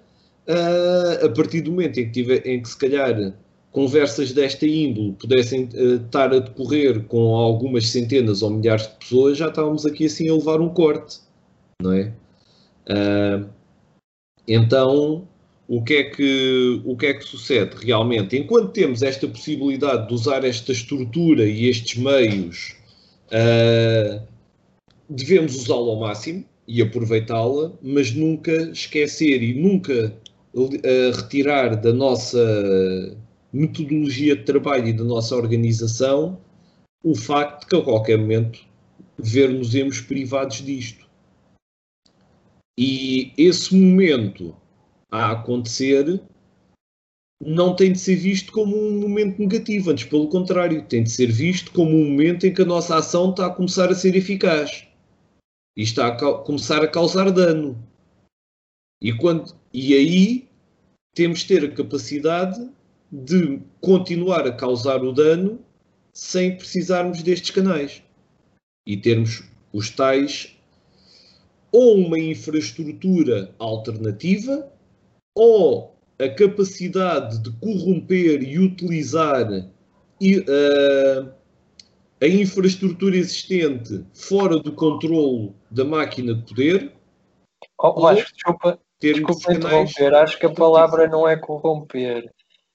uh, 0.47 1.25
a 1.25 1.29
partir 1.29 1.61
do 1.61 1.71
momento 1.71 1.99
em 1.99 2.05
que, 2.05 2.11
tiver, 2.11 2.45
em 2.47 2.61
que 2.61 2.69
se 2.69 2.77
calhar 2.77 3.33
conversas 3.71 4.31
desta 4.33 4.65
índole 4.65 5.13
pudessem 5.19 5.69
estar 5.71 6.33
a 6.33 6.39
decorrer 6.39 7.03
com 7.03 7.35
algumas 7.35 7.87
centenas 7.87 8.41
ou 8.41 8.49
milhares 8.49 8.87
de 8.87 8.95
pessoas, 8.95 9.37
já 9.37 9.47
estávamos 9.47 9.85
aqui 9.85 10.05
assim 10.05 10.27
a 10.27 10.33
levar 10.33 10.59
um 10.59 10.69
corte, 10.69 11.19
não 11.79 11.93
é? 11.93 12.11
Uh, 14.49 14.53
então, 14.53 15.27
o 15.67 15.83
que, 15.83 15.93
é 15.93 16.03
que, 16.03 16.81
o 16.83 16.97
que 16.97 17.05
é 17.05 17.13
que 17.13 17.23
sucede 17.23 17.75
realmente? 17.85 18.35
Enquanto 18.35 18.71
temos 18.71 19.03
esta 19.03 19.27
possibilidade 19.27 20.07
de 20.07 20.13
usar 20.13 20.43
esta 20.43 20.71
estrutura 20.71 21.45
e 21.45 21.69
estes 21.69 21.95
meios, 21.95 22.75
uh, 23.27 24.21
devemos 25.09 25.55
usá-la 25.55 25.91
ao 25.91 25.99
máximo 25.99 26.43
e 26.67 26.81
aproveitá-la, 26.81 27.71
mas 27.81 28.11
nunca 28.13 28.51
esquecer 28.71 29.41
e 29.41 29.53
nunca 29.53 30.13
a 30.55 31.15
retirar 31.15 31.75
da 31.75 31.93
nossa 31.93 33.17
metodologia 33.53 34.35
de 34.35 34.43
trabalho 34.43 34.87
e 34.87 34.93
da 34.93 35.03
nossa 35.03 35.35
organização 35.35 36.39
o 37.03 37.15
facto 37.15 37.61
de 37.61 37.67
que 37.67 37.75
a 37.75 37.81
qualquer 37.81 38.17
momento 38.17 38.59
ver-nos 39.17 40.01
privados 40.01 40.57
disto. 40.57 41.08
E 42.81 43.33
esse 43.37 43.75
momento 43.75 44.55
a 45.11 45.31
acontecer 45.31 46.21
não 47.41 47.75
tem 47.75 47.91
de 47.91 47.99
ser 47.99 48.15
visto 48.15 48.53
como 48.53 48.73
um 48.73 49.01
momento 49.01 49.37
negativo, 49.37 49.91
antes 49.91 50.05
pelo 50.05 50.29
contrário, 50.29 50.87
tem 50.87 51.03
de 51.03 51.09
ser 51.09 51.29
visto 51.29 51.73
como 51.73 51.91
um 51.93 52.09
momento 52.11 52.47
em 52.47 52.53
que 52.53 52.61
a 52.61 52.65
nossa 52.65 52.95
ação 52.95 53.31
está 53.31 53.47
a 53.47 53.53
começar 53.53 53.89
a 53.89 53.95
ser 53.95 54.15
eficaz 54.15 54.87
e 55.75 55.83
está 55.83 56.07
a 56.07 56.37
começar 56.37 56.81
a 56.81 56.87
causar 56.87 57.29
dano. 57.31 57.85
E, 59.03 59.11
quando, 59.11 59.53
e 59.73 59.93
aí 59.93 60.47
temos 61.13 61.39
de 61.39 61.47
ter 61.47 61.65
a 61.65 61.75
capacidade 61.75 62.65
de 63.11 63.59
continuar 63.81 64.47
a 64.47 64.53
causar 64.53 65.03
o 65.03 65.11
dano 65.11 65.59
sem 66.13 66.55
precisarmos 66.55 67.21
destes 67.21 67.51
canais 67.51 68.01
e 68.87 68.95
termos 68.95 69.43
os 69.73 69.89
tais 69.89 70.57
ou 71.71 71.95
uma 71.95 72.19
infraestrutura 72.19 73.53
alternativa 73.59 74.71
ou 75.35 75.95
a 76.19 76.27
capacidade 76.27 77.39
de 77.39 77.51
corromper 77.59 78.43
e 78.43 78.59
utilizar 78.59 79.47
e, 80.19 80.39
uh, 80.39 81.31
a 82.21 82.27
infraestrutura 82.27 83.15
existente 83.15 84.05
fora 84.13 84.59
do 84.59 84.73
controle 84.73 85.53
da 85.71 85.85
máquina 85.85 86.33
de 86.33 86.41
poder. 86.41 86.91
Oh, 87.77 88.01
Vasco, 88.01 88.33
desculpa, 88.33 88.79
desculpa 88.99 89.53
interromper, 89.53 90.13
acho 90.13 90.37
que 90.37 90.45
a 90.45 90.53
palavra 90.53 91.07
não 91.07 91.27
é 91.27 91.37
corromper. 91.37 92.29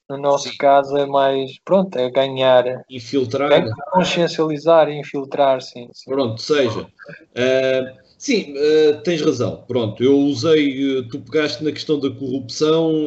No 0.09 0.19
nosso 0.19 0.51
sim. 0.51 0.57
caso 0.59 0.97
é 0.99 1.07
mais, 1.07 1.59
pronto, 1.65 1.97
é 1.99 2.11
ganhar. 2.11 2.85
Infiltrar. 2.91 3.51
É 3.51 3.71
consciencializar 3.91 4.89
e 4.89 5.01
infiltrar, 5.01 5.63
sim. 5.63 5.89
sim. 5.93 6.11
Pronto, 6.11 6.41
seja. 6.43 6.81
Uh, 6.81 8.04
sim, 8.25 8.55
uh, 8.55 9.03
tens 9.03 9.21
razão. 9.21 9.63
Pronto, 9.67 10.03
eu 10.03 10.17
usei, 10.17 10.99
uh, 10.99 11.09
tu 11.09 11.19
pegaste 11.21 11.63
na 11.63 11.73
questão 11.73 12.01
da 12.01 12.11
corrupção. 12.11 13.07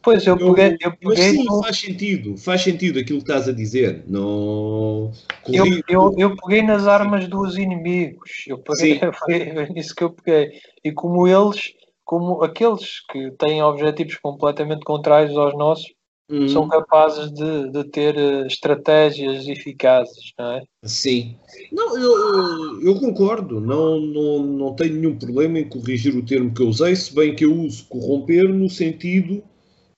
Pois, 0.00 0.26
eu, 0.26 0.38
eu 0.38 0.54
peguei, 0.54 0.76
eu 0.80 0.96
peguei. 0.96 1.16
Sim, 1.16 1.44
no... 1.44 1.62
faz 1.62 1.78
sentido, 1.78 2.36
faz 2.38 2.62
sentido 2.62 2.98
aquilo 2.98 3.18
que 3.18 3.30
estás 3.30 3.48
a 3.48 3.52
dizer. 3.52 4.04
Não... 4.06 5.10
Eu, 5.48 5.66
eu, 5.88 6.14
eu 6.16 6.36
peguei 6.36 6.62
nas 6.62 6.86
armas 6.86 7.28
dos 7.28 7.58
inimigos. 7.58 8.44
Eu 8.46 8.58
peguei, 8.58 9.00
foi 9.18 9.68
isso 9.76 9.94
que 9.94 10.04
eu 10.04 10.10
peguei. 10.10 10.60
E 10.84 10.92
como 10.92 11.26
eles, 11.26 11.74
como 12.04 12.42
aqueles 12.42 13.00
que 13.10 13.32
têm 13.32 13.62
objetivos 13.62 14.16
completamente 14.16 14.84
contrários 14.84 15.36
aos 15.36 15.54
nossos, 15.54 15.92
uhum. 16.30 16.48
são 16.48 16.68
capazes 16.68 17.30
de, 17.32 17.70
de 17.70 17.84
ter 17.84 18.16
eh, 18.16 18.46
estratégias 18.46 19.46
eficazes, 19.46 20.32
não 20.38 20.52
é? 20.52 20.62
Sim. 20.84 21.36
Não, 21.72 21.98
eu, 21.98 22.80
eu 22.82 22.94
concordo, 23.00 23.60
não, 23.60 24.00
não, 24.00 24.38
não 24.42 24.74
tenho 24.74 24.94
nenhum 24.94 25.18
problema 25.18 25.58
em 25.58 25.68
corrigir 25.68 26.14
o 26.14 26.24
termo 26.24 26.52
que 26.52 26.62
eu 26.62 26.68
usei, 26.68 26.94
se 26.94 27.14
bem 27.14 27.34
que 27.34 27.44
eu 27.44 27.54
uso 27.54 27.86
corromper 27.88 28.48
no 28.48 28.68
sentido. 28.68 29.42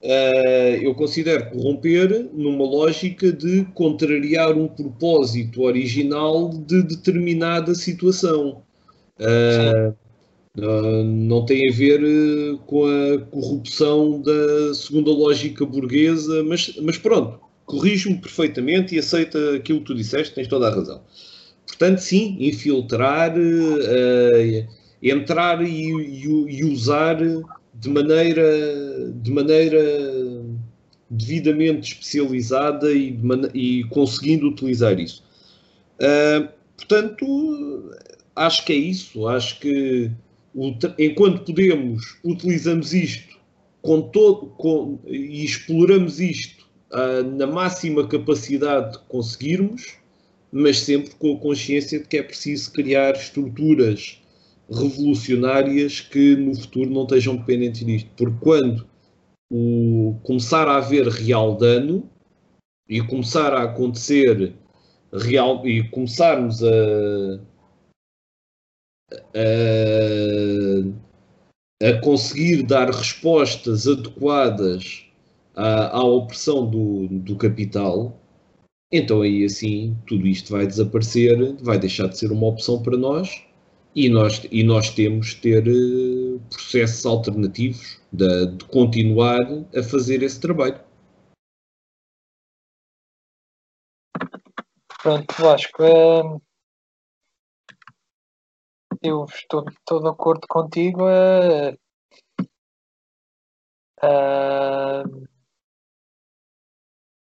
Uh, 0.02 0.80
eu 0.80 0.94
considero 0.94 1.50
corromper 1.50 2.30
numa 2.32 2.64
lógica 2.64 3.30
de 3.30 3.66
contrariar 3.74 4.56
um 4.56 4.66
propósito 4.66 5.60
original 5.60 6.48
de 6.48 6.82
determinada 6.82 7.74
situação. 7.74 8.62
Uh, 9.18 9.94
Uh, 10.58 11.04
não 11.04 11.44
tem 11.46 11.68
a 11.68 11.72
ver 11.72 12.02
uh, 12.02 12.58
com 12.66 12.84
a 12.84 13.18
corrupção 13.18 14.20
da 14.20 14.74
segunda 14.74 15.12
lógica 15.12 15.64
burguesa, 15.64 16.42
mas, 16.42 16.74
mas 16.82 16.98
pronto, 16.98 17.38
corrijo-me 17.64 18.18
perfeitamente 18.18 18.96
e 18.96 18.98
aceita 18.98 19.54
aquilo 19.54 19.78
que 19.78 19.86
tu 19.86 19.94
disseste, 19.94 20.34
tens 20.34 20.48
toda 20.48 20.66
a 20.66 20.74
razão. 20.74 21.02
Portanto, 21.64 21.98
sim, 21.98 22.36
infiltrar, 22.40 23.32
uh, 23.38 24.68
entrar 25.00 25.62
e, 25.62 25.92
e, 25.92 26.24
e, 26.24 26.64
usar 26.64 27.16
de 27.72 27.88
maneira, 27.88 28.42
de 29.22 29.30
maneira 29.30 29.80
devidamente 31.08 31.92
especializada 31.92 32.92
e, 32.92 33.16
e 33.54 33.84
conseguindo 33.84 34.48
utilizar 34.48 34.98
isso. 34.98 35.22
portanto, 36.76 37.94
acho 38.34 38.64
que 38.64 38.72
é 38.72 38.76
isso. 38.76 39.28
Acho 39.28 39.60
que 39.60 40.10
enquanto 40.98 41.44
podemos, 41.44 42.18
utilizamos 42.24 42.92
isto 42.92 43.38
com 43.82 44.02
todo, 44.02 44.46
com, 44.58 44.98
e 45.06 45.44
exploramos 45.44 46.20
isto 46.20 46.66
uh, 46.92 47.22
na 47.36 47.46
máxima 47.46 48.06
capacidade 48.06 48.98
que 48.98 49.04
conseguirmos, 49.06 49.94
mas 50.52 50.80
sempre 50.80 51.14
com 51.14 51.34
a 51.34 51.38
consciência 51.38 51.98
de 51.98 52.06
que 52.06 52.18
é 52.18 52.22
preciso 52.22 52.72
criar 52.72 53.14
estruturas 53.14 54.20
revolucionárias 54.68 56.00
que 56.00 56.36
no 56.36 56.54
futuro 56.54 56.90
não 56.90 57.02
estejam 57.02 57.36
dependentes 57.36 57.84
disto. 57.84 58.10
Porque 58.16 58.38
quando 58.40 58.86
o, 59.50 60.16
começar 60.22 60.68
a 60.68 60.76
haver 60.76 61.08
real 61.08 61.56
dano 61.56 62.08
e 62.88 63.00
começar 63.00 63.52
a 63.52 63.64
acontecer 63.64 64.54
real 65.12 65.66
e 65.66 65.88
começarmos 65.90 66.62
a 66.62 67.40
a, 69.34 70.84
a 71.88 72.00
conseguir 72.00 72.62
dar 72.62 72.90
respostas 72.90 73.86
adequadas 73.88 75.04
à, 75.54 75.96
à 75.98 76.02
opressão 76.04 76.68
do, 76.68 77.08
do 77.08 77.36
capital, 77.36 78.18
então 78.92 79.22
aí 79.22 79.44
assim 79.44 79.96
tudo 80.06 80.26
isto 80.26 80.52
vai 80.52 80.66
desaparecer, 80.66 81.56
vai 81.62 81.78
deixar 81.78 82.08
de 82.08 82.18
ser 82.18 82.32
uma 82.32 82.46
opção 82.46 82.82
para 82.82 82.96
nós 82.96 83.44
e 83.94 84.08
nós, 84.08 84.46
e 84.50 84.62
nós 84.62 84.90
temos 84.90 85.28
de 85.28 85.36
ter 85.36 85.68
uh, 85.68 86.40
processos 86.50 87.04
alternativos 87.04 88.00
de, 88.12 88.46
de, 88.46 88.64
continuar 88.66 89.40
a 89.76 89.82
fazer 89.82 90.22
esse 90.22 90.40
trabalho. 90.40 90.80
Pronto, 95.02 95.34
Vasco, 95.38 95.82
é, 95.82 96.22
eu 99.02 99.24
estou, 99.24 99.64
estou 99.68 100.00
de 100.00 100.08
acordo 100.08 100.46
contigo. 100.48 101.04
Uh, 104.02 105.28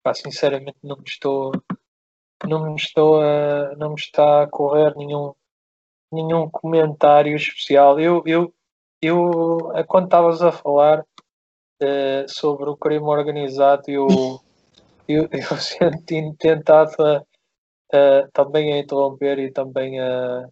pá, 0.04 0.14
sinceramente 0.14 0.78
não 0.84 0.98
me 0.98 1.04
estou 1.08 1.52
não 2.48 2.64
me 2.66 2.76
estou 2.76 3.20
a, 3.20 3.76
não 3.78 3.90
me 3.90 3.96
está 3.96 4.44
a 4.44 4.48
correr 4.48 4.96
nenhum 4.96 5.34
nenhum 6.12 6.50
comentário 6.50 7.36
especial 7.36 8.00
eu 8.00 8.22
eu 8.28 8.54
eu 9.02 9.72
quando 9.88 10.06
estavas 10.06 10.42
a 10.44 10.52
falar 10.52 11.02
uh, 11.02 12.30
sobre 12.30 12.70
o 12.70 12.78
crime 12.78 13.06
organizado 13.08 13.84
eu 13.88 14.08
eu, 15.08 15.28
eu 15.32 15.58
senti 15.58 16.36
tentado 16.38 16.94
uh, 17.02 18.32
também 18.34 18.74
a 18.74 18.80
interromper 18.80 19.40
e 19.40 19.52
também 19.52 20.00
a 20.00 20.48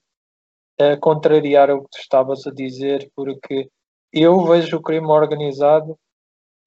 contrariar 1.02 1.70
o 1.72 1.84
que 1.84 1.90
tu 1.92 2.00
estavas 2.00 2.46
a 2.46 2.52
dizer, 2.52 3.10
porque 3.16 3.70
eu 4.12 4.46
vejo 4.46 4.78
o 4.78 4.82
crime 4.82 5.08
organizado, 5.08 5.98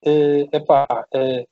eh, 0.05 0.47
epá, 0.53 0.87
eh, 1.15 1.47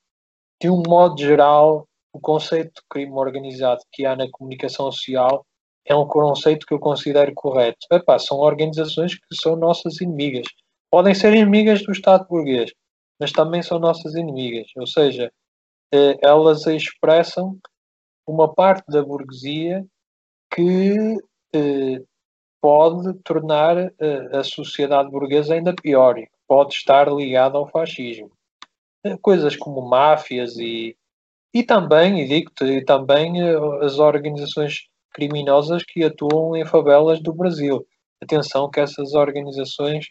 de 0.61 0.71
um 0.71 0.83
modo 0.87 1.19
geral, 1.19 1.89
o 2.13 2.21
conceito 2.21 2.69
de 2.77 2.83
crime 2.91 3.13
organizado 3.13 3.81
que 3.93 4.07
há 4.07 4.17
na 4.17 4.31
comunicação 4.31 4.91
social 4.93 5.47
é 5.87 5.95
um 5.95 6.07
conceito 6.07 6.67
que 6.67 6.75
eu 6.75 6.79
considero 6.81 7.33
correto. 7.35 7.79
Epá, 7.93 8.19
são 8.19 8.39
organizações 8.39 9.15
que 9.15 9.35
são 9.35 9.57
nossas 9.57 10.01
inimigas. 10.01 10.47
Podem 10.91 11.15
ser 11.15 11.35
inimigas 11.35 11.83
do 11.83 11.93
Estado 11.93 12.27
burguês, 12.29 12.73
mas 13.19 13.33
também 13.33 13.63
são 13.63 13.79
nossas 13.79 14.15
inimigas. 14.15 14.67
Ou 14.77 14.87
seja, 14.87 15.33
eh, 15.93 16.17
elas 16.23 16.67
expressam 16.67 17.59
uma 18.27 18.53
parte 18.53 18.85
da 18.89 19.03
burguesia 19.03 19.85
que 20.55 21.17
pode 22.67 23.15
tornar 23.23 23.77
uh, 23.77 24.37
a 24.37 24.43
sociedade 24.43 25.09
burguesa 25.09 25.55
ainda 25.55 25.73
pior 25.73 26.19
e 26.19 26.29
pode 26.49 26.75
estar 26.75 27.09
ligada 27.09 27.57
ao 27.57 27.69
fascismo. 27.69 28.29
Uh, 29.07 29.17
coisas 29.19 29.55
como 29.55 29.89
máfias 29.89 30.57
e, 30.57 30.97
e 31.55 31.63
também, 31.63 32.23
e 32.23 32.27
digo-te, 32.27 32.85
também 32.85 33.41
uh, 33.41 33.85
as 33.85 34.01
organizações 34.01 34.89
criminosas 35.13 35.85
que 35.85 36.03
atuam 36.03 36.57
em 36.57 36.67
favelas 36.67 37.23
do 37.23 37.33
Brasil. 37.33 37.87
Atenção 38.21 38.69
que 38.69 38.81
essas 38.81 39.15
organizações, 39.15 40.07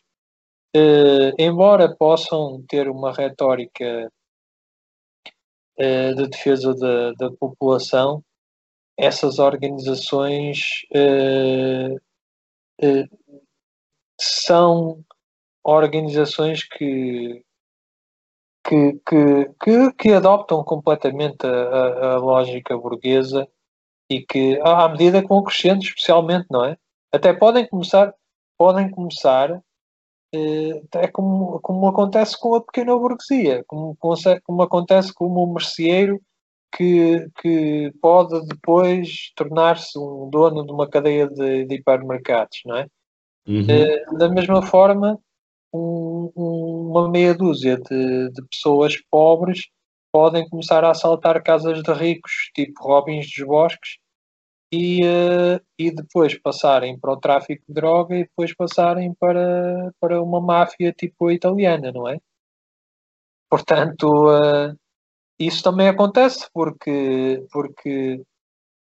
embora 1.40 1.96
possam 1.96 2.64
ter 2.68 2.88
uma 2.88 3.12
retórica 3.12 4.12
de 5.78 6.28
defesa 6.28 6.74
da, 6.76 7.12
da 7.14 7.32
população, 7.32 8.24
essas 8.98 9.40
organizações 9.40 10.86
eh, 10.94 11.96
são 14.20 15.04
organizações 15.64 16.64
que, 16.64 17.44
que, 18.64 19.00
que, 19.08 19.54
que, 19.62 19.94
que 19.94 20.14
adoptam 20.14 20.64
completamente 20.64 21.46
a, 21.46 22.14
a, 22.14 22.18
lógica 22.18 22.78
burguesa 22.78 23.48
e 24.10 24.22
que, 24.22 24.60
à 24.62 24.88
medida 24.90 25.22
que 25.22 25.28
vão 25.28 25.44
crescendo, 25.44 25.84
especialmente, 25.84 26.46
não 26.52 26.64
é? 26.64 26.78
Até 27.12 27.34
podem 27.34 27.68
começar, 27.68 28.14
podem 28.58 28.90
começar, 28.92 29.62
eh, 30.34 30.82
é 30.96 31.08
como, 31.08 31.60
como 31.62 31.88
acontece 31.88 32.40
com 32.40 32.56
a 32.56 32.62
pequena 32.62 32.96
burguesia, 32.96 33.64
como, 33.68 33.98
como 33.98 34.62
acontece 34.62 35.14
com 35.14 35.26
o 35.26 35.54
merceeiro 35.54 36.22
que, 36.76 37.30
que 37.42 37.94
pode 38.02 38.46
depois 38.48 39.32
tornar-se 39.36 39.98
um 39.98 40.30
dono 40.30 40.66
de 40.66 40.72
uma 40.72 40.90
cadeia 40.90 41.28
de, 41.28 41.66
de 41.66 41.76
hipermercados, 41.76 42.60
não 42.66 42.76
é? 42.76 42.88
Uhum. 43.48 43.62
Uh, 43.62 44.18
da 44.18 44.28
mesma 44.28 44.62
forma, 44.62 45.18
um, 45.74 46.32
um, 46.36 46.90
uma 46.90 47.10
meia 47.10 47.34
dúzia 47.34 47.78
de, 47.78 48.30
de, 48.30 48.42
pessoas 48.50 48.98
pobres 49.10 49.70
podem 50.12 50.48
começar 50.50 50.84
a 50.84 50.92
assaltar 50.92 51.42
casas 51.44 51.82
de 51.82 51.94
ricos, 51.94 52.50
tipo 52.54 52.84
Robins 52.84 53.28
dos 53.28 53.46
Bosques, 53.46 53.98
e, 54.72 55.02
uh, 55.06 55.64
e 55.78 55.92
depois 55.92 56.38
passarem 56.40 57.00
para 57.00 57.14
o 57.14 57.18
tráfico 57.18 57.64
de 57.68 57.74
droga 57.74 58.16
e 58.16 58.24
depois 58.24 58.54
passarem 58.54 59.14
para, 59.14 59.94
para 60.00 60.22
uma 60.22 60.42
máfia 60.42 60.92
tipo 60.92 61.32
italiana, 61.32 61.92
não 61.92 62.10
é? 62.10 62.18
Portanto, 63.50 64.28
uh, 64.28 64.76
isso 65.40 65.64
também 65.64 65.88
acontece 65.88 66.48
porque, 66.54 67.46
porque 67.52 68.22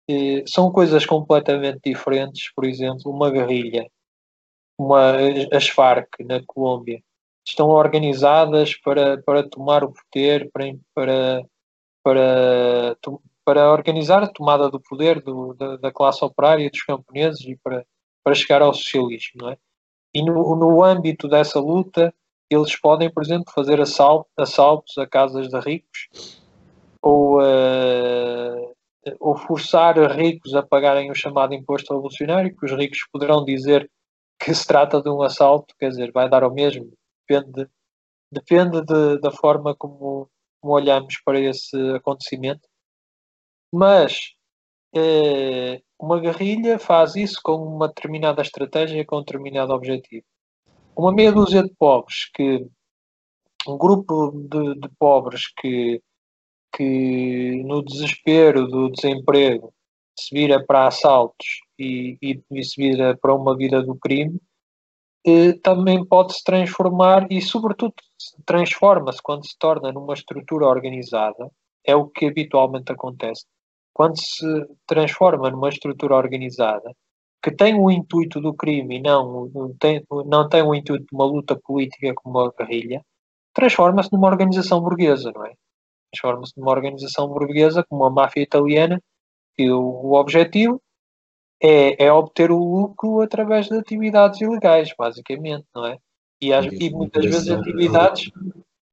eh, 0.09 0.43
são 0.47 0.71
coisas 0.71 1.05
completamente 1.05 1.81
diferentes. 1.83 2.51
Por 2.53 2.65
exemplo, 2.65 3.11
uma 3.11 3.29
guerrilha, 3.29 3.89
uma, 4.77 5.13
as 5.51 5.67
Farc 5.67 6.07
na 6.21 6.41
Colômbia, 6.45 7.01
estão 7.45 7.69
organizadas 7.69 8.75
para, 8.75 9.21
para 9.23 9.47
tomar 9.49 9.83
o 9.83 9.93
poder, 9.93 10.49
para, 10.51 10.65
para, 10.93 11.45
para, 12.03 12.97
para 13.45 13.71
organizar 13.71 14.23
a 14.23 14.27
tomada 14.27 14.69
do 14.69 14.79
poder 14.79 15.21
do, 15.21 15.53
da, 15.53 15.77
da, 15.77 15.91
classe 15.91 16.23
operária, 16.23 16.69
dos 16.69 16.83
camponeses 16.83 17.45
e 17.45 17.57
para, 17.57 17.85
para 18.23 18.35
chegar 18.35 18.61
ao 18.61 18.73
socialismo. 18.73 19.41
Não 19.41 19.49
é? 19.51 19.57
E 20.13 20.23
no, 20.23 20.55
no 20.55 20.83
âmbito 20.83 21.27
dessa 21.27 21.59
luta, 21.59 22.13
eles 22.49 22.75
podem, 22.79 23.11
por 23.11 23.23
exemplo, 23.23 23.51
fazer 23.53 23.79
assalto, 23.81 24.29
assaltos 24.37 24.97
a 24.97 25.05
casas 25.05 25.49
de 25.49 25.59
ricos 25.59 26.41
ou, 27.01 27.41
uh, 27.41 28.75
ou 29.19 29.37
forçar 29.37 29.95
ricos 30.15 30.53
a 30.53 30.63
pagarem 30.63 31.11
o 31.11 31.15
chamado 31.15 31.53
imposto 31.53 31.93
revolucionário, 31.93 32.55
que 32.55 32.65
os 32.65 32.71
ricos 32.71 32.99
poderão 33.11 33.43
dizer 33.43 33.89
que 34.39 34.53
se 34.53 34.65
trata 34.65 35.01
de 35.01 35.09
um 35.09 35.21
assalto, 35.21 35.75
quer 35.79 35.89
dizer, 35.89 36.11
vai 36.11 36.29
dar 36.29 36.43
ao 36.43 36.53
mesmo, 36.53 36.91
depende, 37.27 37.69
depende 38.31 38.81
de, 38.83 39.19
da 39.19 39.31
forma 39.31 39.75
como, 39.75 40.29
como 40.61 40.73
olhamos 40.73 41.19
para 41.25 41.39
esse 41.39 41.75
acontecimento. 41.95 42.67
Mas 43.73 44.33
eh, 44.95 45.81
uma 45.99 46.19
guerrilha 46.19 46.79
faz 46.79 47.15
isso 47.15 47.39
com 47.43 47.55
uma 47.55 47.87
determinada 47.87 48.41
estratégia, 48.41 49.05
com 49.05 49.17
um 49.17 49.23
determinado 49.23 49.73
objetivo. 49.73 50.25
Uma 50.97 51.13
meia 51.13 51.31
dúzia 51.31 51.61
de 51.61 51.69
pobres 51.75 52.27
que 52.33 52.67
um 53.67 53.77
grupo 53.77 54.31
de, 54.31 54.79
de 54.79 54.89
pobres 54.97 55.43
que, 55.59 56.01
que 56.75 57.61
no 57.63 57.83
desespero 57.83 58.67
do 58.67 58.89
desemprego 58.89 59.71
se 60.19 60.33
vira 60.33 60.65
para 60.65 60.87
assaltos 60.87 61.45
e, 61.77 62.17
e, 62.19 62.41
e 62.49 62.63
se 62.63 62.81
vira 62.81 63.15
para 63.15 63.35
uma 63.35 63.55
vida 63.55 63.83
do 63.83 63.93
crime, 63.93 64.41
eh, 65.23 65.53
também 65.61 66.03
pode 66.03 66.33
se 66.33 66.43
transformar 66.43 67.31
e, 67.31 67.43
sobretudo, 67.43 67.93
transforma-se 68.43 69.21
quando 69.21 69.45
se 69.45 69.55
torna 69.59 69.91
numa 69.91 70.15
estrutura 70.15 70.65
organizada, 70.65 71.51
é 71.85 71.95
o 71.95 72.07
que 72.07 72.25
habitualmente 72.25 72.91
acontece. 72.91 73.45
Quando 73.93 74.19
se 74.19 74.65
transforma 74.87 75.51
numa 75.51 75.69
estrutura 75.69 76.15
organizada 76.15 76.91
que 77.41 77.51
tem 77.51 77.79
o 77.79 77.89
intuito 77.91 78.41
do 78.41 78.53
crime 78.53 78.97
e 78.97 79.01
não, 79.01 79.49
não, 79.53 79.73
tem, 79.75 80.03
não 80.25 80.47
tem 80.49 80.63
o 80.63 80.73
intuito 80.73 81.05
de 81.05 81.15
uma 81.15 81.25
luta 81.25 81.55
política 81.55 82.13
como 82.15 82.39
a 82.39 82.51
guerrilha, 82.51 83.03
transforma-se 83.53 84.11
numa 84.11 84.27
organização 84.27 84.81
burguesa, 84.81 85.31
não 85.33 85.45
é? 85.45 85.53
Transforma-se 86.11 86.53
numa 86.57 86.71
organização 86.71 87.27
burguesa 87.27 87.83
como 87.87 88.05
a 88.05 88.09
máfia 88.09 88.41
italiana, 88.41 89.01
e 89.57 89.69
o, 89.71 89.79
o 89.79 90.13
objetivo 90.13 90.81
é, 91.61 92.05
é, 92.05 92.11
obter 92.11 92.51
o 92.51 92.57
lucro 92.57 93.21
através 93.21 93.67
de 93.67 93.77
atividades 93.77 94.39
ilegais, 94.41 94.93
basicamente, 94.97 95.65
não 95.73 95.85
é? 95.85 95.97
E, 96.39 96.53
as, 96.53 96.65
e 96.65 96.89
muitas 96.91 97.25
vezes 97.25 97.49
atividades 97.49 98.31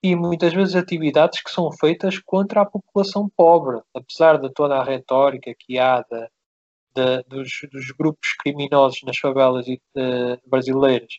e 0.02 0.14
muitas 0.14 0.52
vezes 0.52 0.74
atividades 0.74 1.42
que 1.42 1.50
são 1.50 1.72
feitas 1.72 2.18
contra 2.18 2.61
a 2.61 2.66
população 2.66 3.26
pobre, 3.35 3.80
apesar 3.94 4.38
de 4.38 4.50
toda 4.52 4.76
a 4.76 4.85
retórica 4.85 5.54
que 5.59 5.78
há 5.78 6.02
de, 6.02 6.28
de, 6.94 7.22
dos, 7.24 7.50
dos, 7.72 7.90
grupos 7.92 8.33
criminosos 8.35 9.00
nas 9.04 9.18
favelas 9.18 9.66
uh, 9.66 10.48
brasileiras 10.48 11.18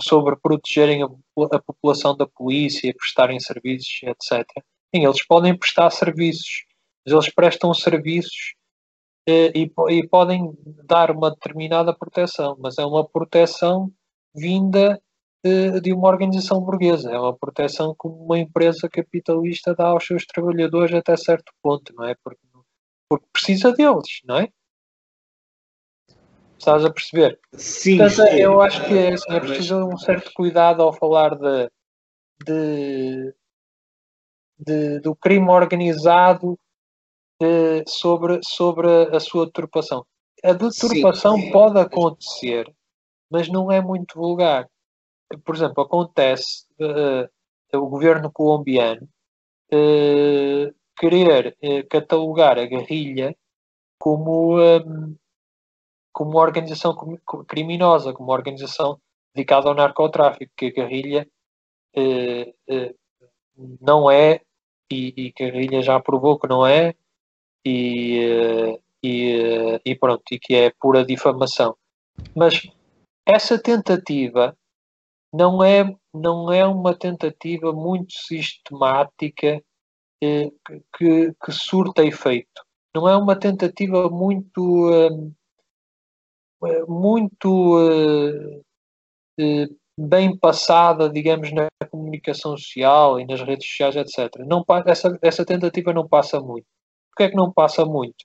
sobre 0.00 0.36
protegerem 0.36 1.02
a, 1.02 1.06
a, 1.52 1.62
população 1.62 2.16
da 2.16 2.26
polícia, 2.26 2.94
prestarem 2.96 3.38
serviços, 3.38 4.00
etc. 4.02 4.46
Sim, 4.94 5.04
eles 5.04 5.26
podem 5.26 5.56
prestar 5.56 5.90
serviços, 5.90 6.64
mas 7.04 7.12
eles 7.12 7.34
prestam 7.34 7.74
serviços 7.74 8.54
eh, 9.26 9.52
e, 9.54 9.72
e, 9.90 10.08
podem 10.08 10.52
dar 10.84 11.10
uma 11.10 11.30
determinada 11.30 11.94
proteção, 11.94 12.56
mas 12.58 12.78
é 12.78 12.84
uma 12.84 13.06
proteção 13.06 13.92
vinda 14.34 15.00
eh, 15.44 15.80
de 15.80 15.92
uma 15.92 16.08
organização 16.08 16.60
burguesa, 16.60 17.10
é 17.10 17.18
uma 17.18 17.36
proteção 17.36 17.94
que 17.94 18.06
uma 18.08 18.38
empresa 18.38 18.88
capitalista 18.88 19.74
dá 19.74 19.88
aos 19.88 20.06
seus 20.06 20.24
trabalhadores 20.26 20.94
até 20.94 21.16
certo 21.16 21.52
ponto, 21.62 21.94
não 21.94 22.04
é? 22.04 22.14
Porque, 22.22 22.40
porque 23.08 23.26
precisa 23.32 23.72
deles, 23.72 24.20
não 24.24 24.38
é? 24.38 24.48
Estás 26.64 26.82
a 26.82 26.90
perceber? 26.90 27.38
Sim, 27.52 27.98
Portanto, 27.98 28.30
sim. 28.30 28.36
eu 28.38 28.62
acho 28.62 28.82
que 28.86 28.96
é, 28.96 29.12
assim, 29.12 29.34
é 29.34 29.38
preciso 29.40 29.86
um 29.86 29.98
certo 29.98 30.32
cuidado 30.32 30.82
ao 30.82 30.94
falar 30.94 31.34
de, 31.36 31.70
de, 32.42 33.34
de 34.58 35.00
do 35.00 35.14
crime 35.14 35.50
organizado 35.50 36.58
de, 37.38 37.80
eh, 37.80 37.84
sobre, 37.86 38.40
sobre 38.42 38.88
a 39.14 39.20
sua 39.20 39.44
deturpação. 39.44 40.06
A 40.42 40.54
deturpação 40.54 41.36
sim. 41.36 41.50
pode 41.50 41.78
acontecer, 41.78 42.74
mas 43.30 43.46
não 43.46 43.70
é 43.70 43.82
muito 43.82 44.18
vulgar. 44.18 44.66
Por 45.44 45.54
exemplo, 45.54 45.84
acontece 45.84 46.64
uh, 46.80 47.78
o 47.78 47.86
governo 47.88 48.32
colombiano 48.32 49.06
uh, 49.70 50.74
querer 50.96 51.58
uh, 51.62 51.86
catalogar 51.90 52.58
a 52.58 52.64
guerrilha 52.64 53.36
como 53.98 54.58
um, 54.58 55.14
como 56.14 56.30
uma 56.30 56.40
organização 56.40 56.96
criminosa, 57.46 58.12
como 58.14 58.30
uma 58.30 58.36
organização 58.36 59.00
dedicada 59.34 59.68
ao 59.68 59.74
narcotráfico, 59.74 60.52
que 60.56 60.66
a 60.66 60.70
guerrilha 60.70 61.28
eh, 61.94 62.54
eh, 62.68 62.94
não 63.80 64.10
é, 64.10 64.40
e, 64.90 65.12
e, 65.16 65.32
que 65.32 65.42
a 65.44 65.50
guerrilha 65.50 65.82
já 65.82 66.00
provou 66.00 66.38
que 66.38 66.48
não 66.48 66.64
é, 66.64 66.94
e, 67.64 68.20
eh, 68.20 68.80
e, 69.02 69.32
eh, 69.40 69.80
e 69.84 69.94
pronto, 69.96 70.22
e 70.30 70.38
que 70.38 70.54
é 70.54 70.70
pura 70.70 71.04
difamação. 71.04 71.76
Mas 72.34 72.62
essa 73.26 73.58
tentativa 73.58 74.56
não 75.32 75.64
é, 75.64 75.84
não 76.12 76.52
é 76.52 76.64
uma 76.64 76.94
tentativa 76.94 77.72
muito 77.72 78.12
sistemática 78.12 79.60
eh, 80.22 80.52
que, 80.96 81.34
que 81.44 81.52
surta 81.52 82.04
efeito. 82.04 82.62
Não 82.94 83.08
é 83.08 83.16
uma 83.16 83.34
tentativa 83.34 84.08
muito 84.08 84.62
hum, 84.62 85.32
muito 86.86 87.78
uh, 87.78 88.58
uh, 89.40 89.76
bem 89.98 90.36
passada, 90.36 91.08
digamos, 91.08 91.52
na 91.52 91.68
comunicação 91.90 92.56
social 92.56 93.20
e 93.20 93.26
nas 93.26 93.40
redes 93.42 93.68
sociais, 93.68 93.96
etc. 93.96 94.44
Não, 94.46 94.64
essa, 94.86 95.18
essa 95.22 95.44
tentativa 95.44 95.92
não 95.92 96.08
passa 96.08 96.40
muito. 96.40 96.66
Porquê 97.10 97.24
é 97.24 97.30
que 97.30 97.36
não 97.36 97.52
passa 97.52 97.84
muito? 97.84 98.24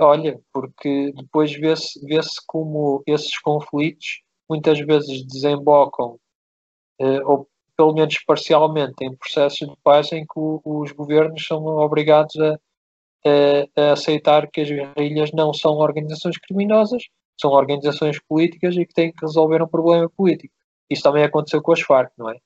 Olha, 0.00 0.40
porque 0.52 1.12
depois 1.12 1.52
vê-se 1.52 2.00
vê 2.06 2.18
como 2.46 3.02
esses 3.06 3.38
conflitos 3.38 4.22
muitas 4.48 4.80
vezes 4.80 5.24
desembocam, 5.26 6.18
ou 7.24 7.46
pelo 7.76 7.92
menos 7.92 8.18
parcialmente, 8.26 8.94
em 9.02 9.14
processos 9.14 9.68
de 9.68 9.76
paz 9.84 10.10
em 10.12 10.24
que 10.24 10.32
os 10.36 10.90
governos 10.92 11.46
são 11.46 11.64
obrigados 11.66 12.34
a, 12.40 12.58
a 13.76 13.92
aceitar 13.92 14.50
que 14.50 14.62
as 14.62 14.68
guerrilhas 14.68 15.30
não 15.32 15.52
são 15.52 15.72
organizações 15.72 16.38
criminosas 16.38 17.02
são 17.40 17.50
organizações 17.50 18.18
políticas 18.20 18.76
e 18.76 18.86
que 18.86 18.94
têm 18.94 19.12
que 19.12 19.20
resolver 19.20 19.62
um 19.62 19.68
problema 19.68 20.08
político. 20.10 20.54
Isso 20.90 21.02
também 21.02 21.24
aconteceu 21.24 21.62
com 21.62 21.72
as 21.72 21.80
Farc, 21.80 22.12
não 22.16 22.30
é? 22.30 22.38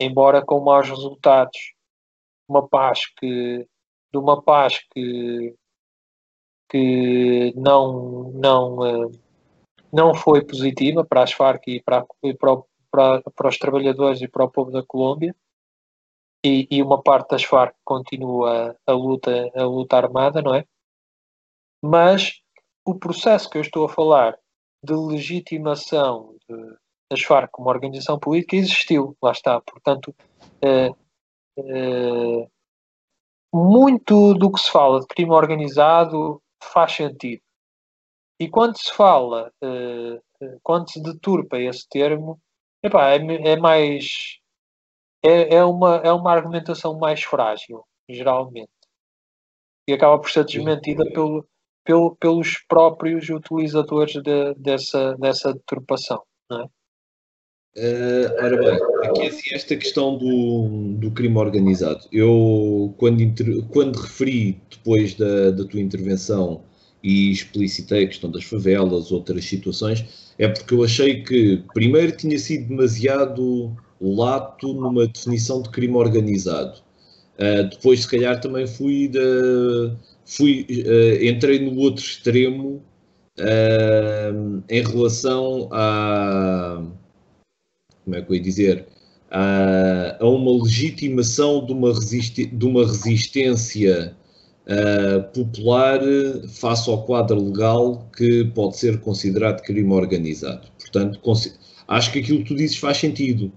Embora 0.00 0.44
com 0.44 0.60
maus 0.60 0.88
resultados, 0.88 1.74
uma 2.48 2.66
paz 2.66 3.06
que 3.18 3.66
de 4.12 4.18
uma 4.18 4.42
paz 4.42 4.80
que 4.92 5.54
que 6.68 7.52
não 7.56 8.30
não 8.32 8.86
eh, 8.86 9.10
não 9.92 10.14
foi 10.14 10.44
positiva 10.44 11.04
para 11.04 11.22
as 11.22 11.32
Farc 11.32 11.66
e 11.68 11.82
para, 11.82 12.06
e 12.22 12.34
para, 12.34 12.62
para, 12.90 13.22
para 13.22 13.48
os 13.48 13.58
trabalhadores 13.58 14.20
e 14.22 14.28
para 14.28 14.44
o 14.44 14.50
povo 14.50 14.70
da 14.70 14.82
Colômbia 14.84 15.34
e, 16.44 16.66
e 16.70 16.82
uma 16.82 17.02
parte 17.02 17.30
das 17.30 17.44
Farc 17.44 17.74
continua 17.84 18.76
a 18.86 18.92
luta 18.92 19.50
a 19.54 19.64
luta 19.64 19.96
armada, 19.96 20.40
não 20.42 20.54
é? 20.54 20.64
Mas 21.82 22.40
o 22.84 22.98
processo 22.98 23.48
que 23.48 23.58
eu 23.58 23.62
estou 23.62 23.84
a 23.84 23.88
falar 23.88 24.38
de 24.82 24.94
legitimação 24.94 26.36
de, 26.48 26.76
das 27.10 27.22
Farc 27.22 27.50
como 27.50 27.68
organização 27.68 28.18
política 28.18 28.56
existiu, 28.56 29.16
lá 29.22 29.32
está. 29.32 29.60
Portanto, 29.60 30.14
é, 30.62 30.90
é, 31.58 32.48
muito 33.52 34.34
do 34.34 34.50
que 34.50 34.60
se 34.60 34.70
fala 34.70 35.00
de 35.00 35.06
crime 35.06 35.32
organizado 35.32 36.42
faz 36.62 36.92
sentido. 36.92 37.42
E 38.38 38.48
quando 38.48 38.78
se 38.78 38.92
fala, 38.92 39.52
é, 39.62 40.20
quando 40.62 40.90
se 40.90 41.02
deturpa 41.02 41.58
esse 41.58 41.86
termo, 41.88 42.40
epá, 42.82 43.10
é, 43.10 43.16
é 43.16 43.56
mais. 43.56 44.38
É, 45.22 45.56
é, 45.56 45.64
uma, 45.64 45.96
é 45.96 46.10
uma 46.10 46.32
argumentação 46.32 46.98
mais 46.98 47.22
frágil, 47.22 47.84
geralmente. 48.08 48.70
E 49.86 49.92
acaba 49.92 50.18
por 50.18 50.30
ser 50.30 50.46
desmentida 50.46 51.04
pelo, 51.12 51.46
pelo, 51.90 52.16
pelos 52.16 52.58
próprios 52.68 53.28
utilizadores 53.28 54.12
de, 54.22 54.54
dessa, 54.54 55.16
dessa 55.16 55.52
deturpação. 55.52 56.22
Não 56.48 56.62
é? 56.62 56.64
Uh, 57.76 58.44
ora 58.44 58.56
bem, 58.56 59.08
aqui 59.08 59.26
assim, 59.28 59.54
esta 59.54 59.76
questão 59.76 60.18
do, 60.18 60.96
do 60.98 61.10
crime 61.12 61.36
organizado. 61.36 62.00
Eu, 62.12 62.94
quando, 62.98 63.20
inter, 63.22 63.62
quando 63.68 63.96
referi 63.96 64.60
depois 64.70 65.14
da, 65.14 65.50
da 65.50 65.64
tua 65.64 65.80
intervenção 65.80 66.62
e 67.02 67.30
explicitei 67.30 68.04
a 68.04 68.08
questão 68.08 68.30
das 68.30 68.44
favelas, 68.44 69.12
outras 69.12 69.44
situações, 69.44 70.32
é 70.36 70.48
porque 70.48 70.74
eu 70.74 70.84
achei 70.84 71.22
que, 71.22 71.62
primeiro, 71.72 72.16
tinha 72.16 72.38
sido 72.38 72.68
demasiado 72.68 73.74
lato 74.00 74.72
numa 74.74 75.06
definição 75.06 75.62
de 75.62 75.70
crime 75.70 75.94
organizado. 75.94 76.78
Uh, 77.38 77.68
depois, 77.70 78.02
se 78.02 78.08
calhar, 78.08 78.40
também 78.40 78.66
fui 78.66 79.08
da 79.08 79.96
fui, 80.30 80.66
uh, 80.70 81.24
entrei 81.24 81.58
no 81.58 81.76
outro 81.78 82.04
extremo 82.04 82.82
uh, 83.38 84.62
em 84.68 84.82
relação 84.82 85.68
a 85.72 86.82
como 88.04 88.16
é 88.16 88.22
que 88.22 88.30
eu 88.30 88.36
ia 88.36 88.42
dizer 88.42 88.86
a, 89.30 90.16
a 90.20 90.28
uma 90.28 90.62
legitimação 90.62 91.64
de 91.64 91.72
uma, 91.72 91.92
de 91.92 92.64
uma 92.64 92.86
resistência 92.86 94.16
uh, 94.66 95.22
popular 95.32 96.00
face 96.48 96.88
ao 96.88 97.04
quadro 97.04 97.40
legal 97.40 98.08
que 98.16 98.44
pode 98.54 98.76
ser 98.76 99.00
considerado 99.00 99.62
crime 99.62 99.92
organizado. 99.92 100.68
Portanto, 100.78 101.20
acho 101.88 102.12
que 102.12 102.18
aquilo 102.18 102.38
que 102.38 102.44
tu 102.46 102.56
dizes 102.56 102.76
faz 102.76 102.98
sentido. 102.98 103.52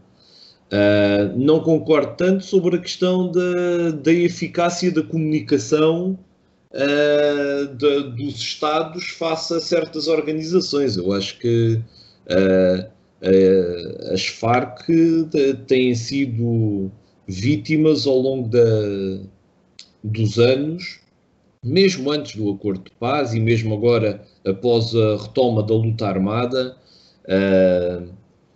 Uh, 0.71 1.37
não 1.37 1.59
concordo 1.59 2.15
tanto 2.17 2.43
sobre 2.43 2.77
a 2.77 2.79
questão 2.79 3.31
da, 3.31 3.91
da 3.91 4.11
eficácia 4.11 4.91
da 4.91 5.03
comunicação 5.03 6.17
uh, 6.73 7.67
de, 7.75 8.03
dos 8.11 8.35
Estados 8.35 9.09
face 9.09 9.53
a 9.53 9.61
certas 9.61 10.07
organizações. 10.07 10.97
Eu 10.97 11.13
acho 11.13 11.37
que 11.39 11.79
uh, 12.27 12.93
as 14.13 14.25
Farc 14.25 14.87
têm 15.67 15.95
sido 15.95 16.91
vítimas 17.27 18.05
ao 18.05 18.17
longo 18.17 18.49
da, 18.49 18.59
dos 20.03 20.37
anos, 20.39 20.99
mesmo 21.63 22.11
antes 22.11 22.35
do 22.35 22.51
acordo 22.51 22.83
de 22.83 22.91
paz 22.91 23.33
e 23.33 23.39
mesmo 23.39 23.73
agora 23.73 24.21
após 24.45 24.93
a 24.93 25.15
retoma 25.21 25.63
da 25.63 25.73
luta 25.73 26.05
armada 26.05 26.75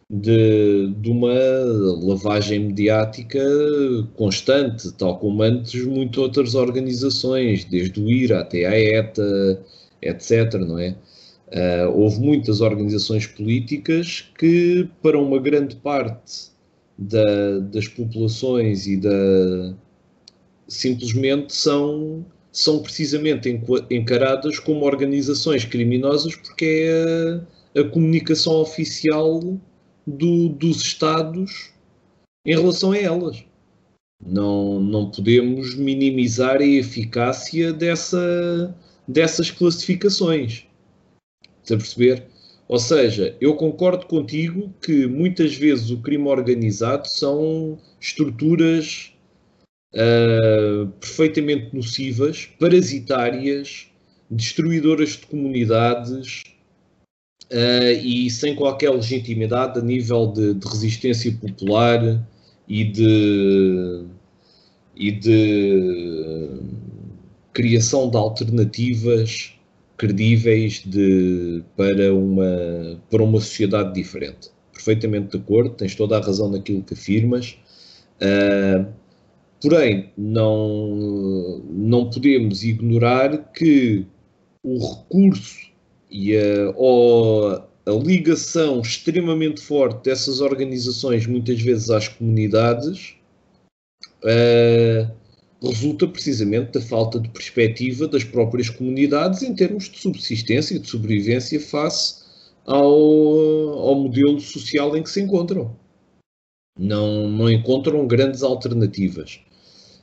de, 0.10 0.94
de 1.02 1.10
uma 1.12 1.34
lavagem 2.04 2.60
mediática 2.60 3.40
constante, 4.16 4.92
tal 4.94 5.20
como 5.20 5.44
antes 5.44 5.86
muitas 5.86 6.18
outras 6.18 6.56
organizações, 6.56 7.66
desde 7.66 8.00
o 8.02 8.10
IRA 8.10 8.40
até 8.40 8.66
a 8.66 8.80
ETA, 8.80 9.62
etc. 10.02 10.54
Não 10.56 10.80
é? 10.80 10.96
Uh, 11.48 11.92
houve 11.94 12.20
muitas 12.20 12.62
organizações 12.62 13.26
políticas 13.26 14.30
que, 14.38 14.90
para 15.02 15.18
uma 15.20 15.40
grande 15.40 15.76
parte 15.78 16.50
da, 16.98 17.60
das 17.60 17.88
populações 17.88 18.88
e 18.88 18.98
da 18.98 19.74
simplesmente 20.68 21.54
são 21.56 22.26
são 22.52 22.80
precisamente 22.80 23.48
encaradas 23.92 24.58
como 24.60 24.84
organizações 24.84 25.64
criminosas 25.64 26.36
porque 26.36 26.66
é 26.90 27.80
a, 27.80 27.82
a 27.82 27.90
comunicação 27.90 28.56
oficial 28.56 29.60
do, 30.08 30.48
dos 30.48 30.82
Estados 30.82 31.74
em 32.46 32.56
relação 32.56 32.94
a 32.94 32.98
elas. 32.98 33.44
Não, 34.26 34.80
não 34.80 35.12
podemos 35.12 35.76
minimizar 35.76 36.58
a 36.58 36.66
eficácia 36.66 37.74
dessa, 37.74 38.76
dessas 39.08 39.52
classificações. 39.52 40.66
Está 41.62 41.76
a 41.76 41.78
perceber? 41.78 42.26
Ou 42.68 42.80
seja, 42.80 43.36
eu 43.40 43.56
concordo 43.56 44.06
contigo 44.08 44.74
que 44.82 45.06
muitas 45.06 45.56
vezes 45.56 45.90
o 45.90 46.02
crime 46.02 46.28
organizado 46.28 47.08
são 47.08 47.78
estruturas 48.00 49.14
uh, 49.94 50.88
perfeitamente 51.00 51.76
nocivas, 51.76 52.46
parasitárias, 52.60 53.88
destruidoras 54.30 55.12
de 55.12 55.28
comunidades, 55.28 56.44
uh, 57.52 58.02
e 58.04 58.30
sem 58.30 58.56
qualquer 58.56 58.92
legitimidade 58.92 59.80
a 59.80 59.82
nível 59.82 60.28
de, 60.28 60.54
de 60.54 60.68
resistência 60.68 61.32
popular 61.34 62.26
e 62.68 62.84
de, 62.84 64.06
e 64.96 65.12
de 65.12 66.60
criação 67.54 68.10
de 68.10 68.18
alternativas 68.18 69.54
credíveis 69.98 70.84
de, 70.86 71.64
para, 71.76 72.14
uma, 72.14 73.02
para 73.10 73.24
uma 73.24 73.40
sociedade 73.40 73.94
diferente. 73.94 74.50
Perfeitamente 74.72 75.32
de 75.32 75.38
acordo, 75.38 75.72
tens 75.72 75.96
toda 75.96 76.18
a 76.18 76.22
razão 76.22 76.50
naquilo 76.50 76.84
que 76.84 76.94
afirmas. 76.94 77.58
Uh, 78.22 78.86
porém, 79.60 80.12
não, 80.16 81.64
não 81.68 82.10
podemos 82.10 82.64
ignorar 82.64 83.52
que 83.54 84.06
o 84.62 84.78
recurso 84.78 85.67
e 86.10 86.36
a, 86.36 86.74
ou 86.76 87.52
a 87.88 87.92
ligação 87.92 88.82
extremamente 88.82 89.62
forte 89.62 90.04
dessas 90.04 90.42
organizações, 90.42 91.26
muitas 91.26 91.62
vezes 91.62 91.90
às 91.90 92.08
comunidades, 92.08 93.16
uh, 94.24 95.12
resulta 95.62 96.08
precisamente 96.08 96.72
da 96.72 96.82
falta 96.82 97.20
de 97.20 97.30
perspectiva 97.30 98.08
das 98.08 98.24
próprias 98.24 98.70
comunidades 98.70 99.42
em 99.42 99.56
termos 99.56 99.90
de 99.90 100.00
subsistência 100.00 100.76
e 100.76 100.80
de 100.80 100.90
sobrevivência 100.90 101.60
face 101.60 102.26
ao, 102.66 102.84
ao 102.84 103.96
modelo 103.96 104.40
social 104.40 104.96
em 104.96 105.02
que 105.02 105.10
se 105.10 105.22
encontram. 105.22 105.76
Não, 106.78 107.30
não 107.30 107.50
encontram 107.50 108.06
grandes 108.06 108.44
alternativas. 108.44 109.40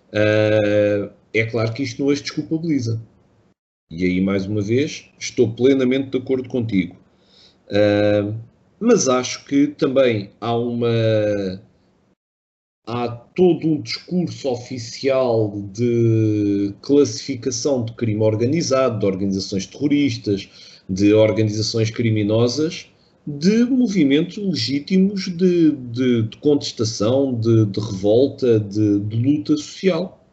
Uh, 0.08 1.12
é 1.32 1.44
claro 1.44 1.72
que 1.72 1.82
isto 1.82 2.02
não 2.02 2.10
as 2.10 2.20
desculpabiliza. 2.20 3.00
E 3.90 4.04
aí, 4.04 4.20
mais 4.20 4.46
uma 4.46 4.62
vez, 4.62 5.10
estou 5.18 5.52
plenamente 5.52 6.10
de 6.10 6.18
acordo 6.18 6.48
contigo. 6.48 6.96
Uh, 7.68 8.34
mas 8.80 9.08
acho 9.08 9.44
que 9.44 9.68
também 9.68 10.30
há 10.40 10.56
uma. 10.56 11.62
Há 12.86 13.08
todo 13.08 13.66
um 13.66 13.80
discurso 13.80 14.50
oficial 14.50 15.50
de 15.72 16.74
classificação 16.82 17.82
de 17.82 17.94
crime 17.94 18.20
organizado, 18.20 18.98
de 18.98 19.06
organizações 19.06 19.64
terroristas, 19.64 20.50
de 20.86 21.14
organizações 21.14 21.90
criminosas, 21.90 22.90
de 23.26 23.64
movimentos 23.64 24.36
legítimos 24.36 25.34
de, 25.34 25.70
de, 25.70 26.22
de 26.24 26.36
contestação, 26.38 27.32
de, 27.32 27.64
de 27.66 27.80
revolta, 27.80 28.60
de, 28.60 28.98
luta 29.16 29.56
social. 29.56 30.23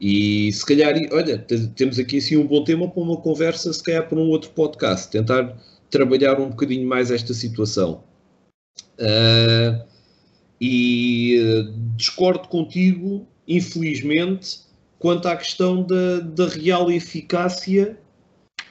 E 0.00 0.50
se 0.52 0.64
calhar, 0.64 0.94
olha, 1.12 1.38
temos 1.76 1.98
aqui 1.98 2.18
assim 2.18 2.36
um 2.36 2.46
bom 2.46 2.64
tema 2.64 2.88
para 2.88 3.02
uma 3.02 3.18
conversa, 3.18 3.70
se 3.70 3.82
calhar 3.82 4.08
para 4.08 4.18
um 4.18 4.30
outro 4.30 4.50
podcast, 4.50 5.10
tentar 5.10 5.54
trabalhar 5.90 6.40
um 6.40 6.48
bocadinho 6.48 6.88
mais 6.88 7.10
esta 7.10 7.34
situação. 7.34 8.02
Uh, 8.98 9.84
e 10.58 11.38
uh, 11.38 11.72
discordo 11.96 12.48
contigo, 12.48 13.26
infelizmente, 13.46 14.60
quanto 14.98 15.28
à 15.28 15.36
questão 15.36 15.82
da, 15.82 16.20
da 16.20 16.48
real 16.48 16.90
eficácia 16.90 17.98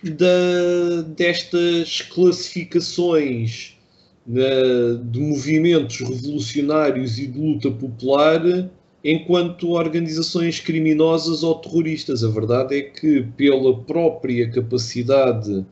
da, 0.03 1.01
destas 1.15 2.01
classificações 2.01 3.77
uh, 4.27 4.97
de 4.97 5.19
movimentos 5.19 5.99
revolucionários 5.99 7.19
e 7.19 7.27
de 7.27 7.39
luta 7.39 7.69
popular 7.69 8.71
enquanto 9.03 9.71
organizações 9.71 10.59
criminosas 10.59 11.43
ou 11.43 11.55
terroristas. 11.55 12.23
A 12.23 12.29
verdade 12.29 12.77
é 12.77 12.81
que, 12.81 13.23
pela 13.37 13.77
própria 13.77 14.49
capacidade 14.49 15.65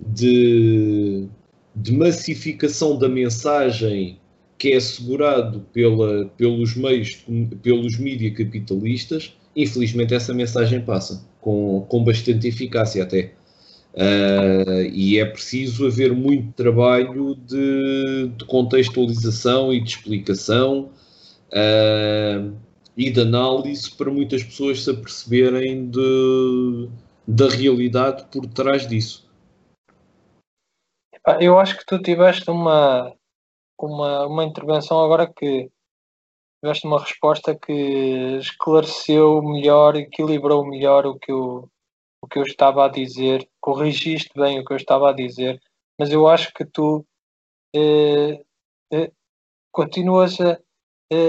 de, 0.00 1.26
de 1.74 1.92
massificação 1.92 2.98
da 2.98 3.08
mensagem 3.08 4.18
que 4.58 4.72
é 4.72 4.76
assegurado 4.76 5.64
pela, 5.72 6.26
pelos 6.36 6.74
meios, 6.74 7.24
pelos 7.62 7.96
mídias 7.96 8.36
capitalistas, 8.36 9.32
infelizmente 9.54 10.14
essa 10.14 10.34
mensagem 10.34 10.80
passa 10.80 11.24
com, 11.40 11.86
com 11.88 12.02
bastante 12.02 12.48
eficácia 12.48 13.04
até. 13.04 13.32
Uh, 13.94 14.82
e 14.92 15.18
é 15.18 15.24
preciso 15.24 15.86
haver 15.86 16.12
muito 16.12 16.52
trabalho 16.52 17.36
de, 17.46 18.30
de 18.36 18.44
contextualização 18.44 19.72
e 19.72 19.80
de 19.80 19.90
explicação 19.90 20.90
uh, 21.48 22.56
e 22.96 23.10
de 23.10 23.20
análise 23.20 23.90
para 23.96 24.10
muitas 24.10 24.42
pessoas 24.42 24.82
se 24.82 24.90
aperceberem 24.90 25.90
de, 25.90 26.88
da 27.26 27.48
realidade 27.48 28.24
por 28.30 28.46
trás 28.46 28.86
disso. 28.86 29.28
Eu 31.40 31.58
acho 31.58 31.76
que 31.76 31.84
tu 31.84 32.00
tiveste 32.00 32.50
uma, 32.50 33.14
uma, 33.78 34.26
uma 34.26 34.44
intervenção 34.44 35.04
agora 35.04 35.30
que 35.32 35.70
tiveste 36.62 36.86
uma 36.86 37.00
resposta 37.00 37.54
que 37.54 38.38
esclareceu 38.40 39.42
melhor, 39.42 39.94
equilibrou 39.96 40.66
melhor 40.66 41.06
o 41.06 41.18
que 41.18 41.30
eu, 41.30 41.70
o 42.22 42.26
que 42.26 42.38
eu 42.38 42.42
estava 42.42 42.86
a 42.86 42.88
dizer, 42.88 43.48
corrigiste 43.60 44.30
bem 44.34 44.58
o 44.58 44.64
que 44.64 44.72
eu 44.72 44.76
estava 44.76 45.10
a 45.10 45.12
dizer, 45.12 45.60
mas 45.98 46.10
eu 46.10 46.26
acho 46.26 46.52
que 46.52 46.64
tu 46.64 47.06
eh, 47.74 48.42
eh, 48.92 49.12
continuas 49.70 50.40
a, 50.40 50.58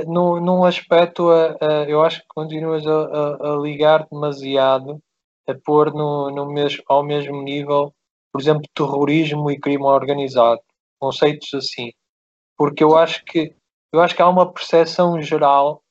num, 0.07 0.41
num 0.41 0.63
aspecto, 0.65 1.29
uh, 1.29 1.53
uh, 1.53 1.83
eu 1.87 2.01
acho 2.01 2.21
que 2.21 2.27
continuas 2.27 2.85
a, 2.85 2.91
a, 2.91 3.53
a, 3.53 3.57
ligar 3.57 4.07
demasiado, 4.11 5.01
a 5.47 5.53
pôr 5.53 5.93
no, 5.93 6.29
no 6.31 6.51
mesmo, 6.51 6.83
ao 6.87 7.03
mesmo 7.03 7.41
nível, 7.41 7.93
por 8.31 8.41
exemplo, 8.41 8.63
terrorismo 8.73 9.49
e 9.49 9.59
crime 9.59 9.83
organizado, 9.83 10.61
conceitos 10.99 11.53
assim, 11.53 11.91
porque 12.57 12.83
eu 12.83 12.97
acho 12.97 13.23
que 13.25 13.55
eu 13.91 14.01
acho 14.01 14.15
que 14.15 14.21
há 14.21 14.29
uma 14.29 14.51
percepção 14.51 15.19
geral, 15.19 15.81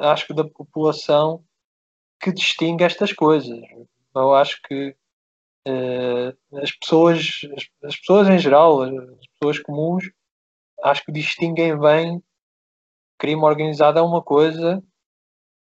acho 0.00 0.26
que 0.26 0.34
da 0.34 0.42
população 0.42 1.44
que 2.20 2.32
distingue 2.32 2.82
estas 2.82 3.12
coisas. 3.12 3.56
Eu 4.12 4.34
acho 4.34 4.60
que 4.62 4.96
as 6.60 6.72
pessoas, 6.72 7.18
as, 7.56 7.68
as 7.84 7.96
pessoas 7.96 8.28
em 8.28 8.38
geral, 8.40 8.82
as 8.82 9.26
pessoas 9.38 9.60
comuns 9.60 10.10
acho 10.86 11.04
que 11.04 11.12
distinguem 11.12 11.78
bem 11.78 12.22
crime 13.18 13.42
organizado 13.42 13.98
é 13.98 14.02
uma 14.02 14.22
coisa 14.22 14.82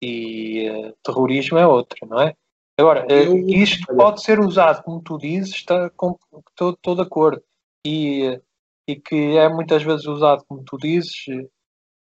e 0.02 0.68
uh, 0.68 0.96
terrorismo 1.02 1.58
é 1.58 1.66
outra, 1.66 2.06
não 2.06 2.20
é? 2.20 2.34
Agora, 2.78 3.06
uh, 3.06 3.50
isto 3.50 3.86
pode 3.94 4.22
ser 4.22 4.40
usado, 4.40 4.82
como 4.82 5.00
tu 5.00 5.16
dizes, 5.16 5.54
está 5.54 5.88
com, 5.90 6.18
estou, 6.50 6.70
estou 6.72 6.94
de 6.96 7.02
acordo. 7.02 7.42
E 7.86 8.28
uh, 8.28 8.42
e 8.86 8.96
que 8.96 9.36
é 9.36 9.48
muitas 9.48 9.82
vezes 9.82 10.06
usado, 10.06 10.44
como 10.46 10.62
tu 10.62 10.76
dizes, 10.76 11.24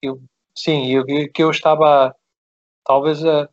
eu, 0.01 0.21
sim, 0.55 0.87
eu, 0.87 1.05
que 1.05 1.43
eu 1.43 1.51
estava 1.51 2.15
talvez 2.83 3.23
a, 3.23 3.43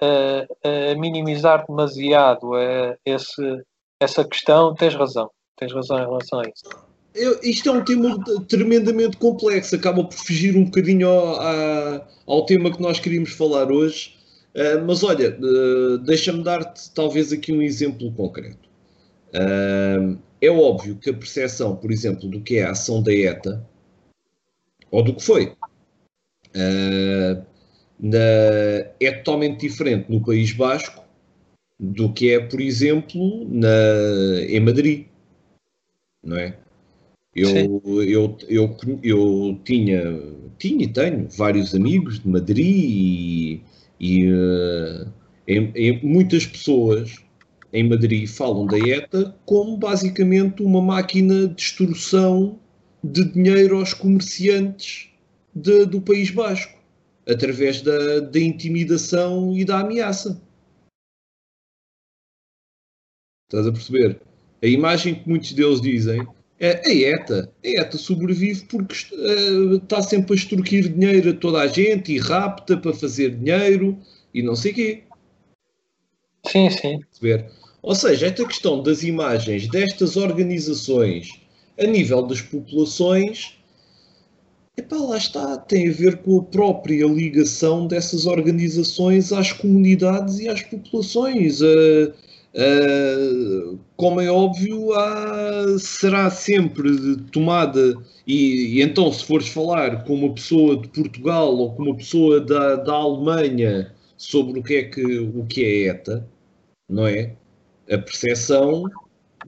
a, 0.00 0.92
a 0.92 0.94
minimizar 0.96 1.66
demasiado 1.66 2.54
a, 2.54 2.96
esse, 3.04 3.64
essa 4.00 4.26
questão, 4.26 4.74
tens 4.74 4.94
razão, 4.94 5.30
tens 5.56 5.72
razão 5.72 5.98
em 5.98 6.06
relação 6.06 6.40
a 6.40 6.44
isso. 6.44 6.91
Eu, 7.14 7.38
isto 7.42 7.68
é 7.68 7.72
um 7.72 7.84
tema 7.84 8.18
tremendamente 8.48 9.16
complexo, 9.18 9.76
acaba 9.76 10.02
por 10.04 10.16
fugir 10.16 10.56
um 10.56 10.64
bocadinho 10.64 11.08
ao, 11.08 12.08
ao 12.26 12.46
tema 12.46 12.74
que 12.74 12.80
nós 12.80 12.98
queríamos 12.98 13.32
falar 13.32 13.70
hoje. 13.70 14.16
Uh, 14.54 14.84
mas 14.86 15.02
olha, 15.02 15.38
uh, 15.40 15.98
deixa-me 15.98 16.42
dar-te 16.42 16.90
talvez 16.92 17.32
aqui 17.32 17.52
um 17.52 17.62
exemplo 17.62 18.12
concreto. 18.12 18.68
Uh, 19.34 20.18
é 20.40 20.50
óbvio 20.50 20.96
que 20.96 21.10
a 21.10 21.14
percepção, 21.14 21.76
por 21.76 21.90
exemplo, 21.90 22.28
do 22.28 22.40
que 22.40 22.56
é 22.56 22.64
a 22.64 22.72
ação 22.72 23.02
da 23.02 23.14
ETA, 23.14 23.66
ou 24.90 25.02
do 25.02 25.14
que 25.14 25.22
foi, 25.22 25.54
na, 27.98 28.18
é 29.00 29.12
totalmente 29.12 29.60
diferente 29.60 30.10
no 30.10 30.22
País 30.22 30.52
Basco 30.52 31.02
do 31.78 32.12
que 32.12 32.30
é, 32.30 32.40
por 32.40 32.60
exemplo, 32.60 33.48
na, 33.48 34.42
em 34.48 34.60
Madrid. 34.60 35.06
Não 36.22 36.36
é? 36.36 36.56
Eu, 37.34 37.80
eu, 37.86 38.36
eu, 38.46 38.76
eu 39.02 39.60
tinha, 39.64 40.02
tinha 40.58 40.84
e 40.84 40.92
tenho 40.92 41.26
vários 41.30 41.74
amigos 41.74 42.20
de 42.20 42.28
Madrid 42.28 42.66
e, 42.66 43.62
e 43.98 44.30
uh, 44.30 45.10
em, 45.48 45.72
em, 45.74 46.06
muitas 46.06 46.44
pessoas 46.44 47.24
em 47.72 47.88
Madrid 47.88 48.28
falam 48.28 48.66
da 48.66 48.78
ETA 48.78 49.34
como 49.46 49.78
basicamente 49.78 50.62
uma 50.62 50.82
máquina 50.82 51.48
de 51.48 51.62
extorsão 51.62 52.58
de 53.02 53.24
dinheiro 53.32 53.78
aos 53.78 53.94
comerciantes 53.94 55.08
de, 55.54 55.86
do 55.86 56.02
País 56.02 56.30
Basco, 56.30 56.78
através 57.26 57.80
da, 57.80 58.20
da 58.20 58.38
intimidação 58.38 59.56
e 59.56 59.64
da 59.64 59.80
ameaça. 59.80 60.40
Estás 63.48 63.66
a 63.66 63.72
perceber? 63.72 64.20
A 64.62 64.66
imagem 64.66 65.14
que 65.14 65.28
muitos 65.28 65.52
deles 65.52 65.80
dizem 65.80 66.26
a 66.62 66.92
ETA. 66.92 67.52
A 67.64 67.68
ETA 67.68 67.98
sobrevive 67.98 68.64
porque 68.66 68.94
uh, 69.14 69.76
está 69.76 70.00
sempre 70.00 70.32
a 70.32 70.36
extorquir 70.36 70.88
dinheiro 70.88 71.30
a 71.30 71.34
toda 71.34 71.60
a 71.60 71.66
gente 71.66 72.12
e 72.12 72.18
rapta 72.18 72.76
para 72.76 72.94
fazer 72.94 73.36
dinheiro 73.36 73.98
e 74.32 74.42
não 74.42 74.54
sei 74.54 74.72
o 74.72 74.74
quê. 74.74 75.02
Sim, 76.46 76.70
sim. 76.70 77.00
Ou 77.82 77.94
seja, 77.94 78.26
esta 78.26 78.46
questão 78.46 78.82
das 78.82 79.02
imagens 79.02 79.68
destas 79.68 80.16
organizações 80.16 81.40
a 81.78 81.84
nível 81.84 82.22
das 82.22 82.40
populações, 82.40 83.58
epá, 84.76 84.96
lá 84.96 85.16
está, 85.16 85.56
tem 85.56 85.88
a 85.88 85.92
ver 85.92 86.18
com 86.18 86.38
a 86.38 86.42
própria 86.44 87.06
ligação 87.06 87.86
dessas 87.86 88.26
organizações 88.26 89.32
às 89.32 89.52
comunidades 89.52 90.38
e 90.38 90.48
às 90.48 90.62
populações. 90.62 91.60
Uh, 91.60 92.12
Uh, 92.54 93.78
como 93.96 94.20
é 94.20 94.30
óbvio, 94.30 94.92
há, 94.92 95.78
será 95.78 96.30
sempre 96.30 97.16
tomada, 97.32 97.94
e, 98.26 98.76
e, 98.76 98.82
então, 98.82 99.10
se 99.10 99.24
fores 99.24 99.48
falar 99.48 100.04
com 100.04 100.14
uma 100.14 100.34
pessoa 100.34 100.76
de 100.76 100.88
Portugal 100.88 101.56
ou 101.56 101.74
com 101.74 101.84
uma 101.84 101.96
pessoa 101.96 102.40
da, 102.40 102.76
da 102.76 102.92
Alemanha 102.92 103.94
sobre 104.18 104.60
o 104.60 104.62
que, 104.62 104.74
é 104.74 104.84
que, 104.84 105.18
o 105.18 105.46
que 105.46 105.64
é 105.64 105.88
ETA, 105.88 106.28
não 106.90 107.06
é? 107.06 107.34
A 107.90 107.96
percepção 107.96 108.84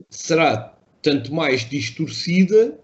será 0.09 0.75
tanto 1.01 1.31
mais 1.31 1.69
distorcida, 1.69 2.75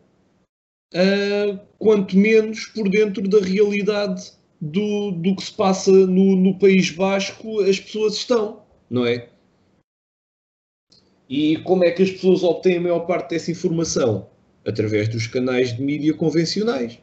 uh, 0.94 1.60
quanto 1.80 2.16
menos 2.16 2.66
por 2.68 2.88
dentro 2.88 3.28
da 3.28 3.40
realidade 3.40 4.34
do, 4.62 5.12
do 5.12 5.36
que 5.36 5.44
se 5.44 5.54
passa 5.54 5.92
no, 5.92 6.36
no 6.36 6.60
País 6.60 6.92
Basco 6.92 7.62
as 7.62 7.80
pessoas 7.80 8.14
estão, 8.14 8.62
não 8.88 9.06
é? 9.06 9.31
E 11.32 11.56
como 11.60 11.86
é 11.86 11.92
que 11.92 12.04
as 12.04 12.12
pessoas 12.12 12.44
obtêm 12.44 12.76
a 12.76 12.82
maior 12.82 13.00
parte 13.08 13.30
dessa 13.30 13.50
informação? 13.50 14.28
Através 14.68 15.08
dos 15.08 15.28
canais 15.28 15.74
de 15.74 15.82
mídia 15.82 16.14
convencionais, 16.14 17.00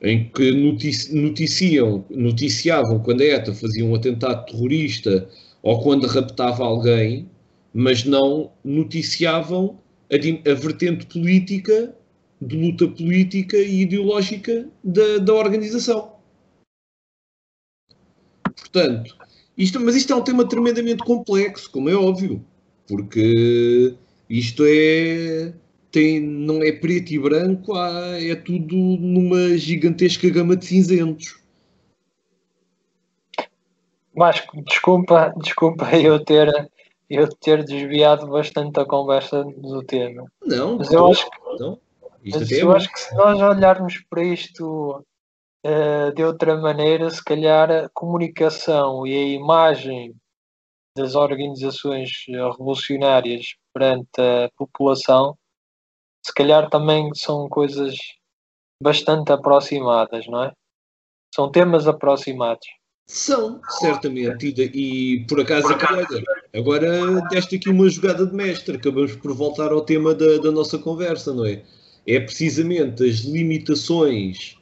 em 0.00 0.30
que 0.30 0.50
noticiam, 0.50 2.06
noticiavam 2.08 3.00
quando 3.00 3.20
a 3.20 3.26
ETA 3.26 3.52
fazia 3.52 3.84
um 3.84 3.94
atentado 3.94 4.46
terrorista 4.46 5.28
ou 5.62 5.82
quando 5.82 6.06
raptava 6.06 6.64
alguém, 6.64 7.28
mas 7.74 8.02
não 8.02 8.50
noticiavam 8.64 9.78
a, 10.10 10.50
a 10.50 10.54
vertente 10.54 11.04
política, 11.04 11.94
de 12.40 12.56
luta 12.56 12.88
política 12.88 13.58
e 13.58 13.82
ideológica 13.82 14.70
da, 14.82 15.18
da 15.18 15.34
organização. 15.34 16.14
Portanto, 18.56 19.14
isto, 19.56 19.78
mas 19.78 19.96
isto 19.96 20.14
é 20.14 20.16
um 20.16 20.24
tema 20.24 20.48
tremendamente 20.48 21.04
complexo, 21.04 21.70
como 21.70 21.90
é 21.90 21.94
óbvio 21.94 22.42
porque 22.92 23.94
isto 24.28 24.64
é 24.66 25.54
tem, 25.90 26.20
não 26.20 26.62
é 26.62 26.72
preto 26.72 27.10
e 27.10 27.18
branco, 27.18 27.74
há, 27.74 28.22
é 28.22 28.34
tudo 28.34 28.76
numa 28.76 29.56
gigantesca 29.56 30.28
gama 30.28 30.54
de 30.56 30.66
cinzentos. 30.66 31.42
Mas 34.14 34.44
desculpa, 34.66 35.32
desculpa 35.38 35.96
eu 35.96 36.22
ter, 36.22 36.70
eu 37.08 37.26
ter 37.36 37.64
desviado 37.64 38.26
bastante 38.26 38.78
a 38.78 38.84
conversa 38.84 39.42
do 39.42 39.82
tema. 39.82 40.26
Não, 40.44 40.76
mas 40.76 40.92
eu 40.92 41.06
acho 41.10 41.30
que, 41.30 41.38
não, 41.58 41.78
mas 42.22 42.52
é 42.52 42.62
eu 42.62 42.72
acho 42.72 42.92
que 42.92 43.00
se 43.00 43.14
nós 43.14 43.40
olharmos 43.40 44.04
para 44.10 44.22
isto 44.22 45.02
uh, 45.64 46.14
de 46.14 46.22
outra 46.22 46.58
maneira, 46.58 47.08
se 47.08 47.24
calhar 47.24 47.70
a 47.70 47.88
comunicação 47.94 49.06
e 49.06 49.16
a 49.16 49.24
imagem 49.28 50.14
das 50.96 51.14
organizações 51.14 52.10
revolucionárias 52.28 53.54
perante 53.72 54.20
a 54.20 54.50
população, 54.56 55.36
se 56.24 56.32
calhar 56.32 56.68
também 56.68 57.10
são 57.14 57.48
coisas 57.48 57.96
bastante 58.80 59.32
aproximadas, 59.32 60.26
não 60.26 60.44
é? 60.44 60.52
São 61.34 61.50
temas 61.50 61.86
aproximados. 61.86 62.66
São, 63.06 63.60
certamente, 63.80 64.54
e, 64.56 65.16
e 65.16 65.26
por 65.26 65.40
acaso 65.40 65.66
olha, 65.68 66.24
agora 66.54 67.20
deste 67.28 67.56
aqui 67.56 67.68
uma 67.68 67.88
jogada 67.88 68.24
de 68.24 68.34
mestre, 68.34 68.76
acabamos 68.76 69.16
por 69.16 69.34
voltar 69.34 69.72
ao 69.72 69.82
tema 69.82 70.14
da, 70.14 70.38
da 70.38 70.52
nossa 70.52 70.78
conversa, 70.78 71.32
não 71.34 71.44
é? 71.44 71.62
É 72.06 72.20
precisamente 72.20 73.04
as 73.04 73.20
limitações 73.20 74.56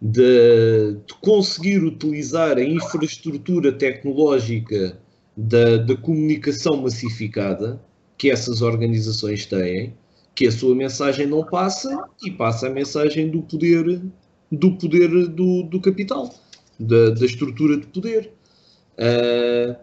de, 0.00 0.98
de 1.06 1.14
conseguir 1.20 1.82
utilizar 1.82 2.56
a 2.56 2.64
infraestrutura 2.64 3.72
tecnológica 3.72 4.98
da, 5.36 5.78
da 5.78 5.96
comunicação 5.96 6.82
massificada 6.82 7.80
que 8.16 8.30
essas 8.30 8.62
organizações 8.62 9.46
têm, 9.46 9.94
que 10.34 10.46
a 10.46 10.52
sua 10.52 10.74
mensagem 10.74 11.26
não 11.26 11.44
passa 11.44 12.08
e 12.24 12.30
passa 12.30 12.68
a 12.68 12.70
mensagem 12.70 13.30
do 13.30 13.42
poder 13.42 14.02
do 14.50 14.72
poder 14.76 15.08
do, 15.28 15.64
do 15.64 15.80
capital, 15.80 16.32
da, 16.78 17.10
da 17.10 17.26
estrutura 17.26 17.76
de 17.76 17.86
poder. 17.86 18.30
Uh, 18.98 19.76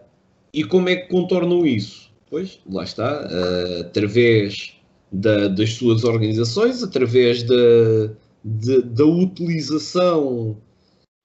e 0.52 0.64
como 0.64 0.88
é 0.88 0.96
que 0.96 1.08
contornam 1.08 1.66
isso? 1.66 2.10
Pois, 2.30 2.60
lá 2.70 2.84
está, 2.84 3.26
uh, 3.26 3.80
através 3.82 4.74
da, 5.10 5.48
das 5.48 5.74
suas 5.74 6.04
organizações, 6.04 6.82
através 6.82 7.42
da, 7.42 7.54
de, 8.42 8.82
da 8.82 9.04
utilização 9.04 10.56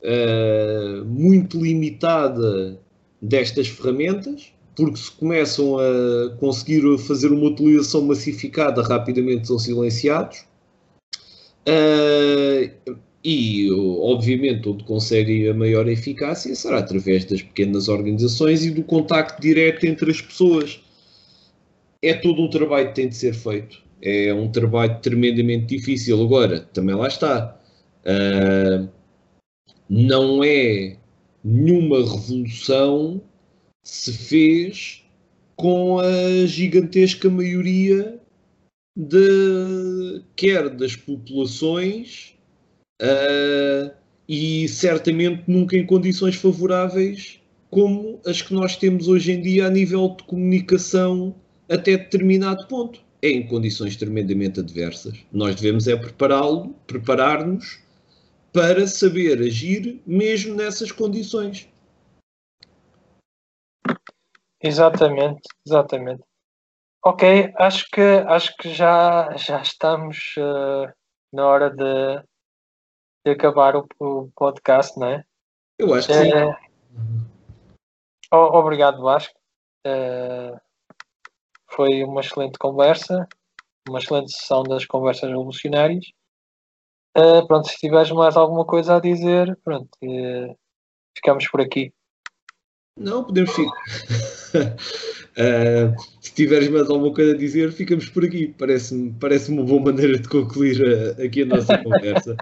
uh, 0.01 1.05
muito 1.05 1.61
limitada 1.61 2.79
destas 3.27 3.67
ferramentas, 3.67 4.53
porque 4.75 4.97
se 4.97 5.11
começam 5.11 5.77
a 5.79 6.29
conseguir 6.37 6.81
fazer 6.99 7.31
uma 7.31 7.47
utilização 7.47 8.01
massificada, 8.03 8.81
rapidamente 8.81 9.47
são 9.47 9.57
silenciados. 9.57 10.45
Uh, 11.67 12.95
e, 13.23 13.69
obviamente, 13.99 14.69
onde 14.69 14.83
conseguem 14.83 15.49
a 15.49 15.53
maior 15.53 15.87
eficácia 15.89 16.55
será 16.55 16.77
através 16.77 17.25
das 17.25 17.41
pequenas 17.41 17.89
organizações 17.89 18.63
e 18.63 18.71
do 18.71 18.83
contacto 18.83 19.41
direto 19.41 19.85
entre 19.85 20.11
as 20.11 20.21
pessoas. 20.21 20.79
É 22.01 22.13
todo 22.13 22.41
um 22.41 22.49
trabalho 22.49 22.89
que 22.89 22.95
tem 22.95 23.09
de 23.09 23.15
ser 23.15 23.33
feito. 23.33 23.81
É 24.01 24.33
um 24.33 24.49
trabalho 24.49 24.99
tremendamente 25.01 25.65
difícil. 25.75 26.23
Agora, 26.23 26.61
também 26.71 26.95
lá 26.95 27.07
está. 27.07 27.59
Uh, 28.05 28.87
não 29.89 30.43
é 30.43 30.97
nenhuma 31.47 31.99
revolução 31.99 33.21
se 33.81 34.11
fez 34.11 35.03
com 35.55 35.97
a 35.99 36.45
gigantesca 36.45 37.29
maioria 37.29 38.19
de 38.95 40.21
quer 40.35 40.69
das 40.69 40.95
populações 40.95 42.35
uh, 43.01 43.91
e 44.27 44.67
certamente 44.67 45.43
nunca 45.47 45.77
em 45.77 45.85
condições 45.85 46.35
favoráveis 46.35 47.39
como 47.69 48.19
as 48.25 48.41
que 48.41 48.53
nós 48.53 48.75
temos 48.75 49.07
hoje 49.07 49.31
em 49.31 49.41
dia 49.41 49.67
a 49.67 49.69
nível 49.69 50.15
de 50.17 50.23
comunicação 50.25 51.33
até 51.69 51.97
determinado 51.97 52.67
ponto. 52.67 52.99
é 53.21 53.29
em 53.29 53.47
condições 53.47 53.95
tremendamente 53.95 54.59
adversas. 54.59 55.17
Nós 55.31 55.55
devemos 55.55 55.87
é 55.87 55.95
prepará-lo, 55.95 56.75
preparar-nos 56.85 57.79
para 58.53 58.87
saber 58.87 59.39
agir 59.39 60.01
mesmo 60.05 60.55
nessas 60.55 60.91
condições. 60.91 61.69
Exatamente, 64.61 65.41
exatamente. 65.65 66.23
Ok, 67.05 67.53
acho 67.57 67.89
que 67.91 68.01
acho 68.01 68.55
que 68.57 68.73
já, 68.73 69.35
já 69.37 69.61
estamos 69.61 70.35
uh, 70.37 70.91
na 71.31 71.47
hora 71.47 71.69
de, 71.69 72.23
de 73.23 73.31
acabar 73.31 73.75
o, 73.75 73.87
o, 73.99 74.31
podcast, 74.35 74.99
não 74.99 75.07
é? 75.07 75.23
Eu 75.77 75.93
acho 75.93 76.07
que 76.07 76.13
sim. 76.13 76.31
Uh, 78.33 78.35
obrigado, 78.35 79.01
Vasco. 79.01 79.39
Uh, 79.85 80.59
foi 81.71 82.03
uma 82.03 82.21
excelente 82.21 82.57
conversa, 82.57 83.27
uma 83.87 83.99
excelente 83.99 84.31
sessão 84.31 84.63
das 84.63 84.85
conversas 84.85 85.29
revolucionárias. 85.29 86.05
Uh, 87.17 87.45
pronto, 87.47 87.67
se 87.67 87.77
tiveres 87.77 88.11
mais 88.11 88.37
alguma 88.37 88.63
coisa 88.63 88.97
a 88.97 88.99
dizer, 88.99 89.57
pronto, 89.63 89.89
uh, 90.03 90.55
ficamos 91.15 91.47
por 91.49 91.61
aqui. 91.61 91.91
Não, 92.95 93.23
podemos 93.23 93.51
ficar. 93.51 94.36
Uh, 94.55 95.95
se 96.21 96.33
tiveres 96.33 96.69
mais 96.69 96.89
alguma 96.89 97.13
coisa 97.13 97.33
a 97.33 97.37
dizer, 97.37 97.71
ficamos 97.71 98.09
por 98.09 98.25
aqui. 98.25 98.53
Parece-me 98.57 99.13
parece 99.19 99.51
uma 99.51 99.63
boa 99.63 99.81
maneira 99.81 100.17
de 100.19 100.27
concluir 100.27 100.81
a, 100.85 101.23
aqui 101.23 101.43
a 101.43 101.45
nossa 101.45 101.77
conversa. 101.83 102.35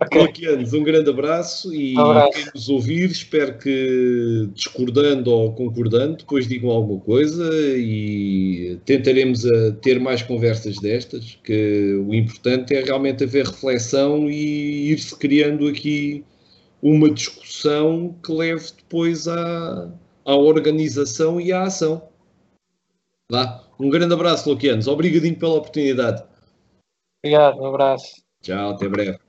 okay. 0.00 0.56
um 0.56 0.82
grande 0.82 1.10
abraço 1.10 1.74
e 1.74 1.96
um 1.96 2.00
abraço. 2.00 2.32
quem 2.32 2.44
nos 2.54 2.68
ouvir, 2.68 3.10
espero 3.10 3.58
que 3.58 4.48
discordando 4.54 5.30
ou 5.30 5.52
concordando, 5.52 6.18
depois 6.18 6.46
digam 6.46 6.70
alguma 6.70 7.00
coisa 7.00 7.50
e 7.76 8.78
tentaremos 8.84 9.44
a 9.46 9.72
ter 9.72 9.98
mais 9.98 10.22
conversas 10.22 10.76
destas, 10.78 11.38
que 11.42 11.94
o 12.06 12.14
importante 12.14 12.74
é 12.74 12.82
realmente 12.82 13.24
haver 13.24 13.46
reflexão 13.46 14.28
e 14.30 14.92
ir-se 14.92 15.16
criando 15.16 15.66
aqui 15.66 16.24
uma 16.84 17.10
discussão 17.10 18.14
que 18.22 18.30
leve 18.30 18.66
depois 18.76 19.26
à, 19.26 19.90
à 20.24 20.34
organização 20.34 21.40
e 21.40 21.52
à 21.52 21.62
ação. 21.62 22.08
Vá. 23.30 23.62
Um 23.78 23.90
grande 23.90 24.14
abraço, 24.14 24.48
Luquianos. 24.48 24.86
Obrigadinho 24.86 25.38
pela 25.38 25.54
oportunidade. 25.54 26.22
Obrigado, 27.22 27.60
um 27.60 27.66
abraço. 27.66 28.22
Tchau, 28.42 28.70
até 28.70 28.88
breve. 28.88 29.23